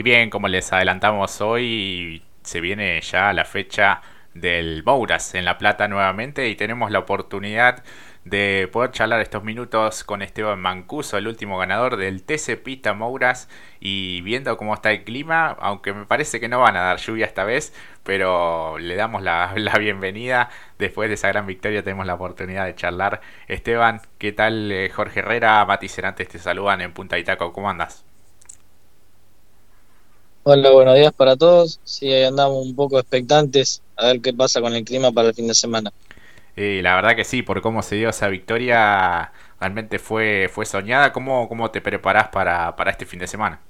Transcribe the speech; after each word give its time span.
Y 0.00 0.02
bien, 0.02 0.30
como 0.30 0.48
les 0.48 0.72
adelantamos 0.72 1.42
hoy, 1.42 2.22
se 2.42 2.62
viene 2.62 2.98
ya 3.02 3.34
la 3.34 3.44
fecha 3.44 4.00
del 4.32 4.82
Mouras 4.82 5.34
en 5.34 5.44
La 5.44 5.58
Plata 5.58 5.88
nuevamente 5.88 6.48
y 6.48 6.56
tenemos 6.56 6.90
la 6.90 7.00
oportunidad 7.00 7.84
de 8.24 8.66
poder 8.72 8.92
charlar 8.92 9.20
estos 9.20 9.44
minutos 9.44 10.02
con 10.04 10.22
Esteban 10.22 10.58
Mancuso, 10.58 11.18
el 11.18 11.28
último 11.28 11.58
ganador 11.58 11.98
del 11.98 12.22
TC 12.22 12.56
Pista 12.62 12.94
Mouras 12.94 13.50
y 13.78 14.22
viendo 14.22 14.56
cómo 14.56 14.72
está 14.72 14.90
el 14.90 15.04
clima, 15.04 15.54
aunque 15.60 15.92
me 15.92 16.06
parece 16.06 16.40
que 16.40 16.48
no 16.48 16.60
van 16.60 16.78
a 16.78 16.80
dar 16.80 16.96
lluvia 16.96 17.26
esta 17.26 17.44
vez, 17.44 17.74
pero 18.02 18.78
le 18.78 18.96
damos 18.96 19.20
la, 19.22 19.52
bienvenida. 19.78 20.48
Después 20.78 21.10
de 21.10 21.16
esa 21.16 21.28
gran 21.28 21.46
victoria 21.46 21.82
tenemos 21.82 22.06
la 22.06 22.14
oportunidad 22.14 22.64
de 22.64 22.74
charlar. 22.74 23.20
Esteban, 23.48 24.00
¿qué 24.16 24.32
tal? 24.32 24.72
Eh, 24.72 24.88
Jorge 24.88 25.20
Herrera, 25.20 25.62
Mati 25.66 25.90
Cerantes 25.90 26.28
te 26.28 26.38
saludan 26.38 26.80
en 26.80 26.94
Punta 26.94 27.18
Itaco, 27.18 27.52
¿cómo 27.52 27.68
andas? 27.68 28.09
Hola, 30.52 30.72
buenos 30.72 30.96
días 30.96 31.12
para 31.12 31.36
todos. 31.36 31.78
Sí, 31.84 32.12
ahí 32.12 32.24
andamos 32.24 32.66
un 32.66 32.74
poco 32.74 32.98
expectantes 32.98 33.82
a 33.96 34.06
ver 34.06 34.20
qué 34.20 34.34
pasa 34.34 34.60
con 34.60 34.74
el 34.74 34.84
clima 34.84 35.12
para 35.12 35.28
el 35.28 35.34
fin 35.34 35.46
de 35.46 35.54
semana. 35.54 35.92
Y 36.56 36.82
la 36.82 36.96
verdad 36.96 37.14
que 37.14 37.22
sí, 37.22 37.42
por 37.42 37.62
cómo 37.62 37.82
se 37.84 37.94
dio 37.94 38.08
esa 38.08 38.26
victoria, 38.26 39.30
realmente 39.60 40.00
fue, 40.00 40.50
fue 40.52 40.66
soñada. 40.66 41.12
¿Cómo, 41.12 41.48
cómo 41.48 41.70
te 41.70 41.80
preparás 41.80 42.30
para, 42.30 42.74
para 42.74 42.90
este 42.90 43.06
fin 43.06 43.20
de 43.20 43.28
semana? 43.28 43.60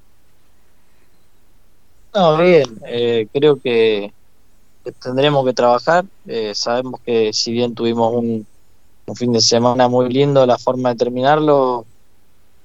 No, 2.15 2.39
bien, 2.39 2.81
eh, 2.87 3.29
creo 3.31 3.61
que 3.61 4.11
tendremos 5.03 5.45
que 5.45 5.53
trabajar. 5.53 6.07
Eh, 6.27 6.55
sabemos 6.55 6.99
que 7.05 7.35
si 7.35 7.53
bien 7.53 7.75
tuvimos 7.75 8.15
un, 8.15 8.47
un 9.05 9.17
fin 9.17 9.35
de 9.35 9.43
semana 9.43 9.87
muy 9.87 10.09
lindo, 10.09 10.47
la 10.47 10.57
forma 10.57 10.89
de 10.89 10.97
terminarlo 10.97 11.85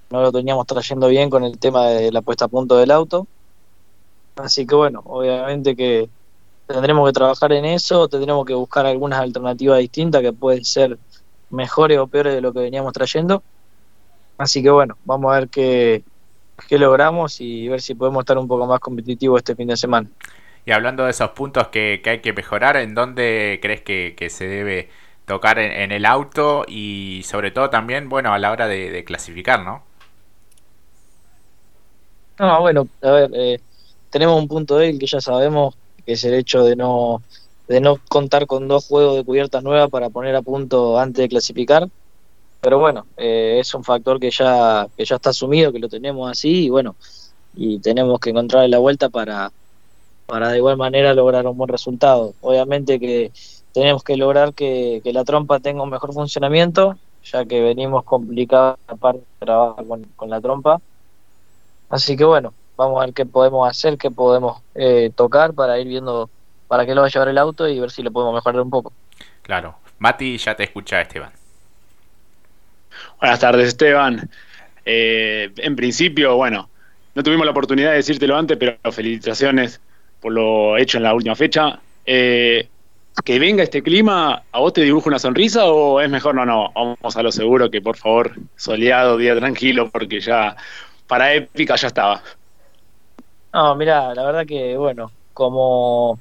no 0.09 0.21
lo 0.21 0.31
teníamos 0.31 0.65
trayendo 0.67 1.09
bien 1.09 1.29
con 1.29 1.43
el 1.43 1.59
tema 1.59 1.87
de 1.87 2.13
la 2.13 2.21
puesta 2.21 2.45
a 2.45 2.47
punto 2.47 2.77
del 2.77 2.91
auto 2.91 3.27
Así 4.35 4.65
que 4.65 4.75
bueno, 4.75 5.01
obviamente 5.05 5.75
que 5.75 6.09
tendremos 6.67 7.07
que 7.07 7.13
trabajar 7.13 7.53
en 7.53 7.65
eso, 7.65 8.07
tendremos 8.07 8.45
que 8.45 8.53
buscar 8.53 8.85
algunas 8.85 9.19
alternativas 9.19 9.79
distintas 9.79 10.21
que 10.21 10.33
pueden 10.33 10.65
ser 10.65 10.97
mejores 11.49 11.97
o 11.99 12.07
peores 12.07 12.33
de 12.33 12.41
lo 12.41 12.51
que 12.51 12.59
veníamos 12.59 12.93
trayendo. 12.93 13.43
Así 14.37 14.61
que 14.61 14.69
bueno, 14.69 14.97
vamos 15.05 15.31
a 15.31 15.39
ver 15.39 15.49
qué, 15.49 16.03
qué 16.67 16.77
logramos 16.77 17.39
y 17.39 17.67
ver 17.67 17.81
si 17.81 17.95
podemos 17.95 18.21
estar 18.21 18.37
un 18.37 18.47
poco 18.47 18.65
más 18.65 18.79
competitivos 18.79 19.39
este 19.39 19.55
fin 19.55 19.67
de 19.67 19.77
semana. 19.77 20.09
Y 20.65 20.71
hablando 20.71 21.05
de 21.05 21.11
esos 21.11 21.29
puntos 21.31 21.67
que, 21.67 22.01
hay 22.05 22.19
que 22.19 22.33
mejorar, 22.33 22.75
¿en 22.77 22.95
dónde 22.95 23.59
crees 23.61 23.81
que, 23.81 24.29
se 24.29 24.47
debe 24.47 24.89
tocar 25.25 25.59
en, 25.59 25.91
el 25.91 26.05
auto 26.05 26.65
y 26.67 27.21
sobre 27.25 27.51
todo 27.51 27.69
también, 27.69 28.09
bueno, 28.09 28.33
a 28.33 28.39
la 28.39 28.51
hora 28.51 28.67
de, 28.67 29.03
clasificar, 29.05 29.63
¿no? 29.63 29.83
No, 32.39 32.59
bueno, 32.61 32.87
a 33.01 33.11
ver, 33.11 33.31
eh, 33.33 33.59
tenemos 34.09 34.39
un 34.39 34.47
punto 34.47 34.77
débil 34.77 34.99
que 34.99 35.07
ya 35.07 35.21
sabemos, 35.21 35.75
que 36.05 36.13
es 36.13 36.23
el 36.23 36.33
hecho 36.33 36.63
de 36.63 36.75
no, 36.75 37.21
de 37.67 37.81
no 37.81 37.99
contar 38.09 38.47
con 38.47 38.67
dos 38.67 38.87
juegos 38.87 39.17
de 39.17 39.23
cubiertas 39.23 39.63
nuevas 39.63 39.89
para 39.89 40.09
poner 40.09 40.35
a 40.35 40.41
punto 40.41 40.99
antes 40.99 41.23
de 41.23 41.29
clasificar. 41.29 41.89
Pero 42.61 42.79
bueno, 42.79 43.05
eh, 43.17 43.57
es 43.59 43.73
un 43.75 43.83
factor 43.83 44.19
que 44.19 44.31
ya, 44.31 44.87
que 44.97 45.05
ya 45.05 45.15
está 45.17 45.29
asumido, 45.29 45.71
que 45.71 45.79
lo 45.79 45.89
tenemos 45.89 46.29
así 46.29 46.65
y 46.65 46.69
bueno, 46.69 46.95
y 47.55 47.79
tenemos 47.79 48.19
que 48.19 48.31
encontrar 48.31 48.67
la 48.69 48.79
vuelta 48.79 49.09
para, 49.09 49.51
para 50.25 50.49
de 50.49 50.57
igual 50.57 50.77
manera 50.77 51.13
lograr 51.13 51.45
un 51.47 51.57
buen 51.57 51.69
resultado. 51.69 52.33
Obviamente 52.41 52.99
que 52.99 53.31
tenemos 53.71 54.03
que 54.03 54.17
lograr 54.17 54.53
que, 54.53 55.01
la 55.05 55.23
trompa 55.23 55.59
tenga 55.59 55.83
un 55.83 55.89
mejor 55.89 56.13
funcionamiento, 56.13 56.97
ya 57.23 57.45
que 57.45 57.61
venimos 57.61 58.03
complicados 58.03 58.79
aparte 58.87 59.19
de 59.19 59.45
trabajar 59.45 59.85
con 60.15 60.29
la 60.29 60.41
trompa. 60.41 60.81
Así 61.89 62.15
que 62.17 62.25
bueno, 62.25 62.53
vamos 62.77 63.01
a 63.01 63.05
ver 63.05 63.13
qué 63.13 63.25
podemos 63.25 63.69
hacer, 63.69 63.97
qué 63.97 64.11
podemos 64.11 64.61
eh, 64.73 65.11
tocar 65.15 65.53
para 65.53 65.79
ir 65.79 65.87
viendo 65.87 66.29
para 66.67 66.85
qué 66.85 66.95
lo 66.95 67.01
va 67.01 67.07
a 67.07 67.09
llevar 67.09 67.29
el 67.29 67.37
auto 67.37 67.67
y 67.67 67.79
ver 67.79 67.91
si 67.91 68.01
lo 68.01 68.11
podemos 68.11 68.33
mejorar 68.35 68.61
un 68.61 68.69
poco. 68.69 68.91
Claro. 69.41 69.75
Mati, 69.99 70.37
ya 70.37 70.55
te 70.55 70.63
escucha 70.63 71.01
Esteban. 71.01 71.31
Buenas 73.19 73.39
tardes, 73.39 73.69
Esteban. 73.69 74.29
Eh, 74.83 75.51
en 75.57 75.75
principio, 75.75 76.35
bueno, 76.35 76.69
no 77.13 77.23
tuvimos 77.23 77.45
la 77.45 77.51
oportunidad 77.51 77.91
de 77.91 77.97
decírtelo 77.97 78.35
antes, 78.35 78.57
pero 78.57 78.77
felicitaciones 78.91 79.79
por 80.19 80.33
lo 80.33 80.77
hecho 80.77 80.97
en 80.97 81.03
la 81.03 81.13
última 81.13 81.35
fecha. 81.35 81.79
Eh, 82.05 82.67
que 83.23 83.39
venga 83.39 83.63
este 83.63 83.81
clima, 83.81 84.43
¿a 84.51 84.59
vos 84.59 84.73
te 84.73 84.81
dibuja 84.81 85.07
una 85.07 85.19
sonrisa 85.19 85.65
o 85.65 86.01
es 86.01 86.09
mejor 86.09 86.35
no, 86.35 86.45
no? 86.45 86.71
Vamos 86.73 87.15
a 87.15 87.23
lo 87.23 87.31
seguro 87.31 87.71
que 87.71 87.81
por 87.81 87.95
favor, 87.95 88.33
soleado, 88.57 89.17
día 89.17 89.35
tranquilo, 89.35 89.89
porque 89.89 90.19
ya 90.19 90.55
para 91.07 91.33
épica 91.33 91.75
ya 91.75 91.87
estaba. 91.87 92.21
No, 93.55 93.73
mira, 93.77 94.13
la 94.13 94.25
verdad 94.25 94.45
que, 94.45 94.75
bueno, 94.75 95.09
como, 95.33 96.19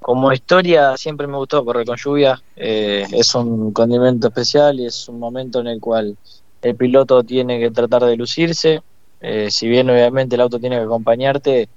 como 0.00 0.32
historia 0.34 0.98
siempre 0.98 1.26
me 1.26 1.38
gustó 1.38 1.64
correr 1.64 1.86
con 1.86 1.96
lluvia. 1.96 2.38
Eh, 2.56 3.06
es 3.10 3.34
un 3.34 3.72
condimento 3.72 4.28
especial 4.28 4.78
y 4.78 4.84
es 4.84 5.08
un 5.08 5.18
momento 5.18 5.60
en 5.60 5.68
el 5.68 5.80
cual 5.80 6.14
el 6.60 6.76
piloto 6.76 7.22
tiene 7.24 7.58
que 7.58 7.70
tratar 7.70 8.04
de 8.04 8.16
lucirse. 8.16 8.82
Eh, 9.18 9.50
si 9.50 9.66
bien 9.66 9.88
obviamente 9.88 10.34
el 10.34 10.42
auto 10.42 10.60
tiene 10.60 10.76
que 10.76 10.82
acompañarte, 10.82 11.70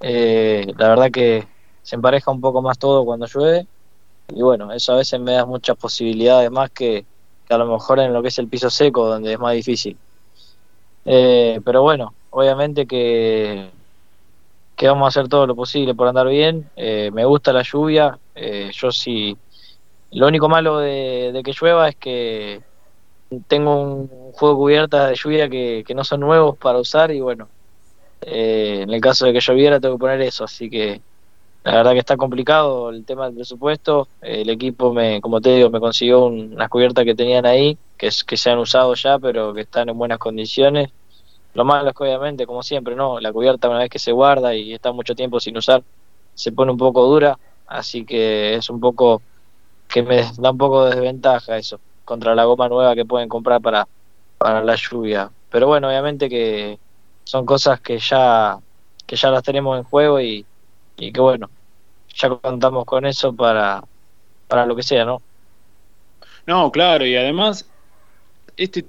eh, 0.00 0.64
la 0.78 0.88
verdad 0.90 1.10
que 1.10 1.44
se 1.82 1.96
empareja 1.96 2.30
un 2.30 2.40
poco 2.40 2.62
más 2.62 2.78
todo 2.78 3.04
cuando 3.04 3.26
llueve. 3.26 3.66
Y 4.28 4.42
bueno, 4.42 4.72
eso 4.72 4.92
a 4.92 4.96
veces 4.98 5.18
me 5.20 5.32
da 5.32 5.44
muchas 5.44 5.76
posibilidades 5.76 6.52
más 6.52 6.70
que, 6.70 7.04
que 7.48 7.54
a 7.54 7.58
lo 7.58 7.66
mejor 7.66 7.98
en 7.98 8.12
lo 8.12 8.22
que 8.22 8.28
es 8.28 8.38
el 8.38 8.48
piso 8.48 8.70
seco, 8.70 9.08
donde 9.08 9.32
es 9.32 9.40
más 9.40 9.54
difícil. 9.54 9.98
pero 11.04 11.82
bueno, 11.82 12.14
obviamente 12.30 12.86
que 12.86 13.81
que 14.76 14.88
vamos 14.88 15.04
a 15.04 15.08
hacer 15.08 15.28
todo 15.28 15.46
lo 15.46 15.54
posible 15.54 15.94
por 15.94 16.08
andar 16.08 16.28
bien. 16.28 16.68
Eh, 16.76 17.10
me 17.12 17.24
gusta 17.24 17.52
la 17.52 17.62
lluvia. 17.62 18.18
Eh, 18.34 18.70
yo 18.72 18.90
sí. 18.90 19.36
Lo 20.12 20.26
único 20.26 20.48
malo 20.48 20.78
de, 20.78 21.40
que 21.44 21.52
llueva 21.52 21.88
es 21.88 21.96
que 21.96 22.60
tengo 23.46 23.80
un 23.82 24.32
juego 24.32 24.56
cubierta 24.56 25.08
de 25.08 25.14
lluvia 25.14 25.48
que, 25.48 25.84
no 25.94 26.04
son 26.04 26.20
nuevos 26.20 26.56
para 26.58 26.78
usar 26.78 27.10
y 27.12 27.20
bueno, 27.20 27.48
eh, 28.20 28.80
en 28.82 28.90
el 28.92 29.00
caso 29.00 29.24
de 29.24 29.32
que 29.32 29.40
lloviera 29.40 29.80
tengo 29.80 29.94
que 29.94 30.00
poner 30.00 30.20
eso, 30.20 30.44
así 30.44 30.68
que 30.68 31.00
la 31.64 31.76
verdad 31.76 31.92
que 31.92 32.00
está 32.00 32.18
complicado 32.18 32.90
el 32.90 33.06
tema 33.06 33.24
del 33.24 33.36
presupuesto. 33.36 34.08
el 34.20 34.50
equipo, 34.50 34.92
me, 34.92 35.22
como 35.22 35.40
te 35.40 35.54
digo, 35.54 35.70
me 35.70 35.80
consiguió 35.80 36.26
unas 36.26 36.68
cubiertas 36.68 37.06
que 37.06 37.14
tenían 37.14 37.46
ahí, 37.46 37.78
que 37.96 38.10
se 38.10 38.50
han 38.50 38.58
usado 38.58 38.94
ya, 38.94 39.18
pero 39.18 39.54
que 39.54 39.62
están 39.62 39.88
en 39.88 39.96
buenas 39.96 40.18
condiciones 40.18 40.90
lo 41.54 41.64
malo 41.64 41.90
es 41.90 41.96
que 41.96 42.04
obviamente, 42.04 42.46
como 42.46 42.62
siempre, 42.62 42.94
no, 42.96 43.20
la 43.20 43.32
cubierta 43.32 43.68
una 43.68 43.80
vez 43.80 43.90
que 43.90 43.98
se 43.98 44.12
guarda 44.12 44.54
y 44.54 44.72
está 44.72 44.92
mucho 44.92 45.14
tiempo 45.14 45.40
sin 45.40 45.56
usar, 45.56 45.82
se 46.34 46.52
pone 46.52 46.72
un 46.72 46.78
poco 46.78 47.04
dura, 47.06 47.38
así 47.66 48.04
que 48.04 48.54
es 48.54 48.70
un 48.70 48.80
poco 48.80 49.22
que 49.88 50.02
me 50.02 50.22
da 50.38 50.50
un 50.50 50.58
poco 50.58 50.84
de 50.84 50.96
desventaja 50.96 51.56
eso 51.58 51.80
contra 52.04 52.34
la 52.34 52.44
goma 52.44 52.68
nueva 52.68 52.94
que 52.94 53.04
pueden 53.04 53.28
comprar 53.28 53.60
para, 53.60 53.86
para 54.38 54.62
la 54.64 54.74
lluvia. 54.74 55.30
Pero 55.50 55.68
bueno, 55.68 55.88
obviamente 55.88 56.28
que 56.28 56.78
son 57.24 57.46
cosas 57.46 57.80
que 57.80 57.98
ya 57.98 58.58
que 59.06 59.16
ya 59.16 59.30
las 59.30 59.42
tenemos 59.42 59.76
en 59.78 59.84
juego 59.84 60.20
y, 60.20 60.46
y 60.96 61.12
que 61.12 61.20
bueno, 61.20 61.50
ya 62.14 62.30
contamos 62.30 62.84
con 62.84 63.04
eso 63.06 63.34
para, 63.34 63.82
para 64.48 64.66
lo 64.66 64.74
que 64.76 64.82
sea, 64.82 65.04
¿no? 65.04 65.20
No, 66.46 66.70
claro, 66.72 67.06
y 67.06 67.16
además 67.16 67.68
este 68.56 68.86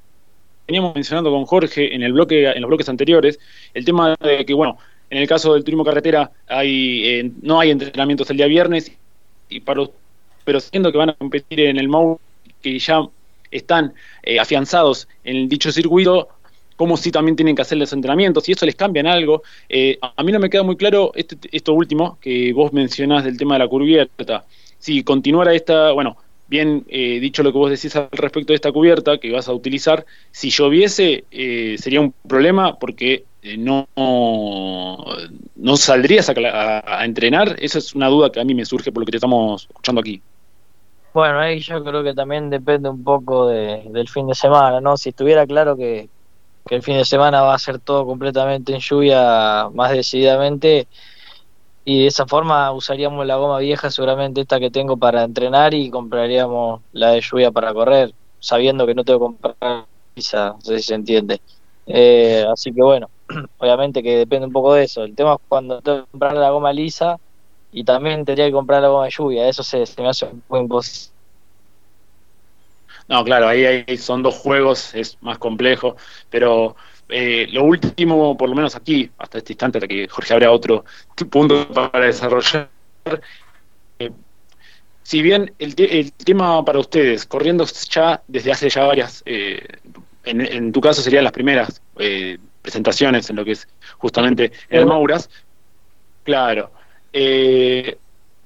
veníamos 0.68 0.96
mencionando 0.96 1.32
con 1.32 1.46
Jorge 1.46 1.94
en 1.94 2.04
el 2.04 2.14
bloque, 2.14 2.52
en 2.52 2.62
los 2.62 2.70
bloques 2.70 2.90
anteriores, 2.90 3.40
el 3.74 3.86
tema 3.86 4.16
de 4.20 4.46
que, 4.46 4.54
bueno, 4.54 4.78
en 5.10 5.18
el 5.20 5.28
caso 5.28 5.54
del 5.54 5.64
turismo 5.64 5.84
carretera 5.84 6.32
hay, 6.48 7.06
eh, 7.06 7.32
no 7.42 7.60
hay 7.60 7.72
entrenamientos 7.72 8.30
el 8.30 8.38
día 8.38 8.48
viernes, 8.48 8.92
y 9.50 9.60
para 9.60 9.84
pero 10.46 10.60
siendo 10.60 10.92
que 10.92 10.98
van 10.98 11.10
a 11.10 11.14
competir 11.14 11.62
en 11.62 11.78
el 11.78 11.88
MOU, 11.88 12.20
que 12.62 12.78
ya 12.80 13.08
están 13.52 13.94
eh, 14.24 14.40
afianzados 14.40 15.08
en 15.24 15.48
dicho 15.48 15.72
circuito, 15.72 16.28
como 16.76 16.98
si 16.98 17.12
también 17.12 17.36
tienen 17.36 17.56
que 17.56 17.62
hacer 17.62 17.78
los 17.78 17.94
entrenamientos, 17.94 18.50
y 18.50 18.54
eso 18.54 18.66
les 18.66 18.76
cambia 18.76 19.02
en 19.02 19.08
algo. 19.08 19.44
Eh, 19.70 19.98
a 20.02 20.24
mí 20.24 20.32
no 20.32 20.40
me 20.40 20.50
queda 20.50 20.64
muy 20.64 20.76
claro 20.76 21.12
este, 21.16 21.38
esto 21.52 21.74
último 21.74 22.18
que 22.20 22.52
vos 22.52 22.74
mencionás 22.74 23.24
del 23.24 23.38
tema 23.38 23.56
de 23.56 23.60
la 23.60 23.68
cubierta. 23.68 24.46
Si 24.80 25.04
continuara 25.04 25.54
esta, 25.54 25.92
bueno, 25.92 26.18
bien 26.54 26.86
eh, 26.88 27.20
dicho 27.20 27.42
lo 27.42 27.52
que 27.52 27.58
vos 27.58 27.72
decís 27.72 27.96
al 27.96 28.10
respecto 28.12 28.54
de 28.54 28.56
esta 28.56 28.72
cubierta 28.72 29.18
que 29.18 29.32
vas 29.32 29.48
a 29.48 29.54
utilizar, 29.54 30.06
si 30.32 30.52
lloviese 30.52 31.24
eh, 31.32 31.76
sería 31.80 32.00
un 32.00 32.14
problema 32.28 32.78
porque 32.78 33.26
eh, 33.42 33.58
no, 33.58 33.88
no 33.96 35.76
saldrías 35.76 36.30
a, 36.30 37.04
entrenar. 37.04 37.56
Esa 37.58 37.80
es 37.80 37.96
una 37.96 38.08
duda 38.08 38.32
que 38.32 38.40
a 38.40 38.44
mí 38.44 38.54
me 38.54 38.66
surge 38.66 38.92
por 38.92 39.02
lo 39.02 39.06
que 39.06 39.14
te 39.14 39.18
estamos 39.18 39.64
escuchando 39.68 40.02
aquí. 40.02 40.22
Bueno, 41.12 41.40
ahí 41.40 41.60
yo 41.60 41.84
creo 41.84 42.04
que 42.04 42.14
también 42.14 42.52
depende 42.52 42.88
un 42.88 43.04
poco 43.04 43.48
del 43.48 44.08
fin 44.08 44.28
de 44.28 44.36
semana, 44.36 44.80
¿no? 44.80 44.96
Si 44.96 45.10
estuviera 45.10 45.48
claro 45.48 45.76
que, 45.76 46.08
que 46.68 46.76
el 46.76 46.84
fin 46.84 46.98
de 46.98 47.06
semana 47.06 47.42
va 47.42 47.56
a 47.56 47.60
ser 47.60 47.80
todo 47.80 48.06
completamente 48.06 48.74
en 48.74 48.80
lluvia 48.80 49.70
más 49.74 49.92
decididamente, 49.92 50.88
y 51.86 52.02
de 52.02 52.08
esa 52.08 52.26
forma 52.26 52.72
usaríamos 52.72 53.26
la 53.26 53.36
goma 53.36 53.60
vieja, 53.60 53.92
seguramente 53.92 54.42
esta 54.42 54.60
que 54.60 54.72
tengo 54.72 54.98
para 54.98 55.24
entrenar, 55.24 55.74
y 55.74 55.90
compraríamos 55.90 56.82
la 56.94 57.12
de 57.12 57.22
lluvia 57.22 57.52
para 57.52 57.74
correr, 57.74 58.14
sabiendo 58.40 58.86
que 58.86 58.96
no 58.96 59.04
tengo 59.04 59.20
que 59.20 59.26
comprar 59.42 59.86
pizza, 60.14 60.54
no 60.54 60.62
sé 60.62 60.78
si 60.78 60.84
se 60.84 60.96
entiende. 60.96 61.42
Eh, 61.86 62.46
así 62.52 62.74
que 62.74 62.82
bueno, 62.82 63.10
obviamente 63.58 64.02
que 64.02 64.18
depende 64.18 64.48
un 64.48 64.54
poco 64.54 64.74
de 64.74 64.84
eso. 64.84 65.04
El 65.04 65.16
tema 65.16 65.34
es 65.34 65.40
cuando 65.48 65.82
tengo 65.82 66.04
que 66.04 66.12
comprar 66.12 66.34
la 66.36 66.50
goma 66.52 66.72
lisa 66.72 67.18
y 67.72 67.84
también 67.84 68.24
tendría 68.24 68.46
que 68.46 68.52
comprar 68.52 68.82
la 68.82 68.90
goma 68.90 69.06
de 69.06 69.12
lluvia, 69.12 69.50
eso 69.50 69.64
se, 69.64 69.84
me 69.98 70.08
hace 70.08 70.26
un 70.26 70.42
poco 70.42 70.62
imposible. 70.62 71.14
No, 73.10 73.24
claro, 73.26 73.50
ahí, 73.50 73.86
son 73.98 74.24
dos 74.24 74.36
juegos, 74.36 74.96
es 74.96 75.18
más 75.22 75.38
complejo, 75.38 75.98
pero 76.30 76.78
eh, 77.10 77.48
lo 77.52 77.64
último, 77.64 78.36
por 78.38 78.50
lo 78.50 78.56
menos 78.56 78.76
aquí, 78.76 79.10
hasta 79.18 79.38
este 79.38 79.54
instante, 79.54 79.78
hasta 79.78 79.88
que 79.88 80.08
Jorge 80.08 80.34
habrá 80.34 80.52
otro 80.52 80.86
punto 81.30 81.68
para 81.68 82.06
desarrollar, 82.06 82.70
eh, 84.00 84.12
si 85.04 85.22
bien 85.22 85.54
el, 85.60 86.14
tema 86.14 86.64
para 86.64 86.80
ustedes, 86.80 87.26
corriendo 87.26 87.66
ya 87.90 88.22
desde 88.28 88.52
hace 88.52 88.70
ya 88.70 88.86
varias, 88.86 89.22
eh, 89.26 89.66
en, 90.24 90.72
tu 90.72 90.80
caso 90.80 91.02
serían 91.02 91.26
las 91.26 91.34
primeras 91.34 91.82
eh, 91.98 92.38
presentaciones 92.62 93.30
en 93.30 93.36
lo 93.36 93.46
que 93.46 93.52
es 93.52 93.68
justamente 93.98 94.52
el 94.70 94.86
Mauras, 94.86 95.30
claro, 96.24 96.72
eh, 97.12 97.98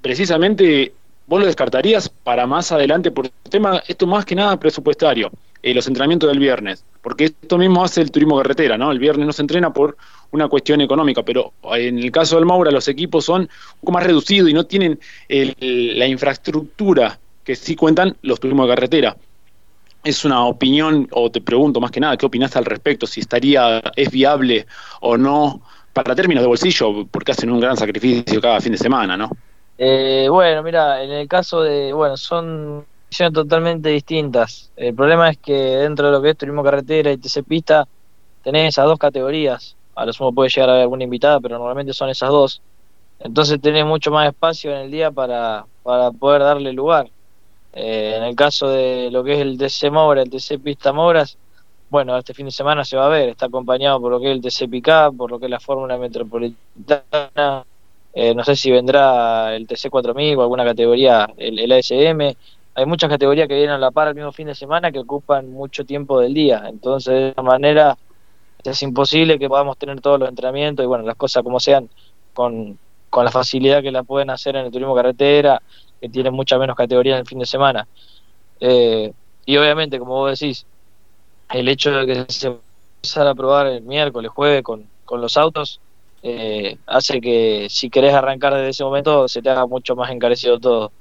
precisamente 0.01 0.94
vos 1.27 1.39
lo 1.39 1.45
descartarías 1.45 2.09
para 2.09 2.48
más 2.48 2.71
adelante 2.71 3.12
por 3.12 3.25
el 3.25 3.31
tema, 3.50 3.83
esto 3.88 4.07
más 4.07 4.25
que 4.25 4.36
nada 4.36 4.59
presupuestario, 4.59 5.31
los 5.73 5.87
entrenamientos 5.87 6.29
del 6.29 6.39
viernes, 6.39 6.83
porque 7.01 7.25
esto 7.25 7.57
mismo 7.57 7.83
hace 7.83 8.01
el 8.01 8.11
turismo 8.11 8.37
carretera, 8.37 8.77
¿no? 8.77 8.91
El 8.91 8.99
viernes 8.99 9.25
no 9.25 9.33
se 9.33 9.41
entrena 9.41 9.71
por 9.73 9.97
una 10.31 10.47
cuestión 10.47 10.81
económica, 10.81 11.23
pero 11.23 11.53
en 11.73 11.99
el 11.99 12.11
caso 12.11 12.35
del 12.35 12.45
Maura 12.45 12.71
los 12.71 12.87
equipos 12.87 13.25
son 13.25 13.41
un 13.41 13.79
poco 13.81 13.91
más 13.91 14.03
reducidos 14.03 14.49
y 14.49 14.53
no 14.53 14.65
tienen 14.65 14.99
la 15.29 16.07
infraestructura 16.07 17.19
que 17.43 17.55
sí 17.55 17.75
cuentan 17.75 18.15
los 18.21 18.39
turismos 18.39 18.67
de 18.67 18.75
carretera. 18.75 19.17
Es 20.03 20.25
una 20.25 20.45
opinión, 20.45 21.07
o 21.11 21.31
te 21.31 21.41
pregunto 21.41 21.79
más 21.79 21.91
que 21.91 21.99
nada, 21.99 22.17
¿qué 22.17 22.25
opinas 22.25 22.55
al 22.55 22.65
respecto? 22.65 23.07
Si 23.07 23.21
estaría, 23.21 23.81
es 23.95 24.11
viable 24.11 24.65
o 25.01 25.17
no 25.17 25.61
para 25.93 26.13
términos 26.13 26.43
de 26.43 26.47
bolsillo, 26.47 27.05
porque 27.09 27.31
hacen 27.31 27.49
un 27.49 27.59
gran 27.59 27.75
sacrificio 27.75 28.39
cada 28.39 28.61
fin 28.61 28.73
de 28.73 28.77
semana, 28.77 29.17
¿no? 29.17 29.29
Eh, 29.77 30.27
bueno, 30.29 30.63
mira, 30.63 31.03
en 31.03 31.11
el 31.11 31.27
caso 31.27 31.61
de, 31.61 31.93
bueno, 31.93 32.17
son 32.17 32.85
visiones 33.09 33.33
totalmente 33.33 33.89
distintas. 33.89 34.71
El 34.75 34.94
problema 34.95 35.30
es 35.30 35.38
que 35.38 35.54
dentro 35.54 36.07
de 36.07 36.12
lo 36.12 36.21
que 36.21 36.31
es 36.31 36.38
turismo 36.38 36.63
carretera 36.63 37.12
y 37.12 37.18
TC 37.18 37.44
pista, 37.44 37.88
tenés 38.44 38.69
esas 38.69 38.86
dos 38.86 39.00
categorías 39.00 39.77
a 39.98 40.06
lo 40.06 40.13
sumo 40.13 40.31
puede 40.31 40.50
llegar 40.50 40.69
a 40.69 40.74
haber 40.74 40.83
alguna 40.83 41.04
invitada, 41.06 41.39
pero 41.39 41.57
normalmente 41.57 41.92
son 41.92 42.09
esas 42.09 42.30
dos. 42.30 42.62
Entonces 43.19 43.59
tenés 43.59 43.83
mucho 43.83 44.12
más 44.12 44.27
espacio 44.27 44.71
en 44.71 44.77
el 44.77 44.92
día 44.92 45.09
para, 45.09 45.65
para 45.81 46.12
poder 46.12 46.44
darle 46.44 46.71
lugar. 46.71 47.09
Eh, 47.74 48.13
en 48.15 48.24
el 48.24 48.36
caso 48.36 48.69
de 48.69 49.09
lo 49.12 49.24
que 49.24 49.33
es 49.33 49.39
el 49.39 49.57
TC 49.57 49.89
Mora, 49.92 50.21
el 50.21 50.30
TC 50.30 50.59
Pista 50.63 50.94
Moras, 50.94 51.36
bueno, 51.89 52.15
este 52.15 52.36
fin 52.36 52.45
de 52.45 52.51
semana 52.51 52.86
se 52.86 52.95
va 52.95 53.07
a 53.07 53.09
ver, 53.09 53.30
está 53.30 53.48
acompañado 53.48 54.00
por 54.00 54.12
lo 54.12 54.19
que 54.19 54.30
es 54.30 54.33
el 54.33 54.42
TC 54.42 54.69
Pickup, 54.69 55.18
por 55.18 55.31
lo 55.31 55.39
que 55.39 55.45
es 55.45 55.51
la 55.51 55.59
Fórmula 55.59 55.98
Metropolitana, 55.98 57.65
eh, 58.13 58.36
no 58.36 58.44
sé 58.44 58.56
si 58.56 58.69
vendrá 58.69 59.56
el 59.56 59.65
TC 59.65 59.89
4000 59.89 60.38
o 60.38 60.42
alguna 60.44 60.63
categoría, 60.63 61.27
el, 61.38 61.57
el, 61.57 61.71
ASM. 61.71 62.36
Hay 62.77 62.85
muchas 62.85 63.09
categorías 63.09 63.47
que 63.47 63.56
vienen 63.56 63.71
a 63.71 63.79
la 63.79 63.89
par 63.89 64.07
el 64.07 64.13
mismo 64.13 64.31
fin 64.31 64.45
de 64.45 64.53
semana 64.53 64.91
que 64.91 65.00
ocupan 65.00 65.51
mucho 65.51 65.83
tiempo 65.83 66.19
del 66.19 66.35
día. 66.35 66.65
Entonces, 66.68 67.12
de 67.12 67.29
esa 67.29 67.41
manera, 67.41 67.97
es 68.63 68.83
imposible 68.83 69.39
que 69.39 69.50
podamos 69.50 69.79
tener 69.79 70.00
todos 70.00 70.19
los 70.19 70.29
entrenamientos 70.29 70.83
y 70.83 70.88
bueno, 70.88 71.03
las 71.03 71.15
cosas 71.15 71.41
como 71.41 71.59
sean 71.59 71.89
con, 72.35 72.77
la 73.12 73.31
facilidad 73.31 73.81
que 73.81 73.91
la 73.91 74.03
pueden 74.03 74.29
hacer 74.29 74.56
en 74.57 74.68
el 74.68 74.71
turismo 74.71 74.94
carretera, 74.94 75.59
que 76.00 76.07
tiene 76.07 76.29
mucha 76.29 76.59
menos 76.59 76.75
categoría 76.75 77.13
en 77.13 77.21
el 77.21 77.25
fin 77.25 77.39
de 77.39 77.47
semana. 77.47 77.88
Eh, 78.59 79.12
y 79.47 79.57
obviamente, 79.57 79.97
como 79.97 80.13
vos 80.13 80.39
decís, 80.39 80.68
el 81.50 81.68
hecho 81.69 81.89
de 81.91 82.06
que 82.06 82.31
se 82.31 82.59
empezara 83.01 83.31
a 83.31 83.35
probar 83.35 83.65
el 83.65 83.81
miércoles, 83.81 84.30
jueves 84.30 84.62
con, 84.62 84.88
con 85.03 85.19
los 85.19 85.35
autos, 85.35 85.81
eh, 86.21 86.77
hace 86.85 87.21
que 87.21 87.65
si 87.71 87.89
querés 87.89 88.13
arrancar 88.13 88.53
desde 88.53 88.69
ese 88.69 88.83
momento 88.83 89.27
se 89.27 89.41
te 89.41 89.50
haga 89.50 89.65
mucho 89.65 89.95
más 89.95 90.12
encarecido 90.12 90.59
todo. 90.59 90.91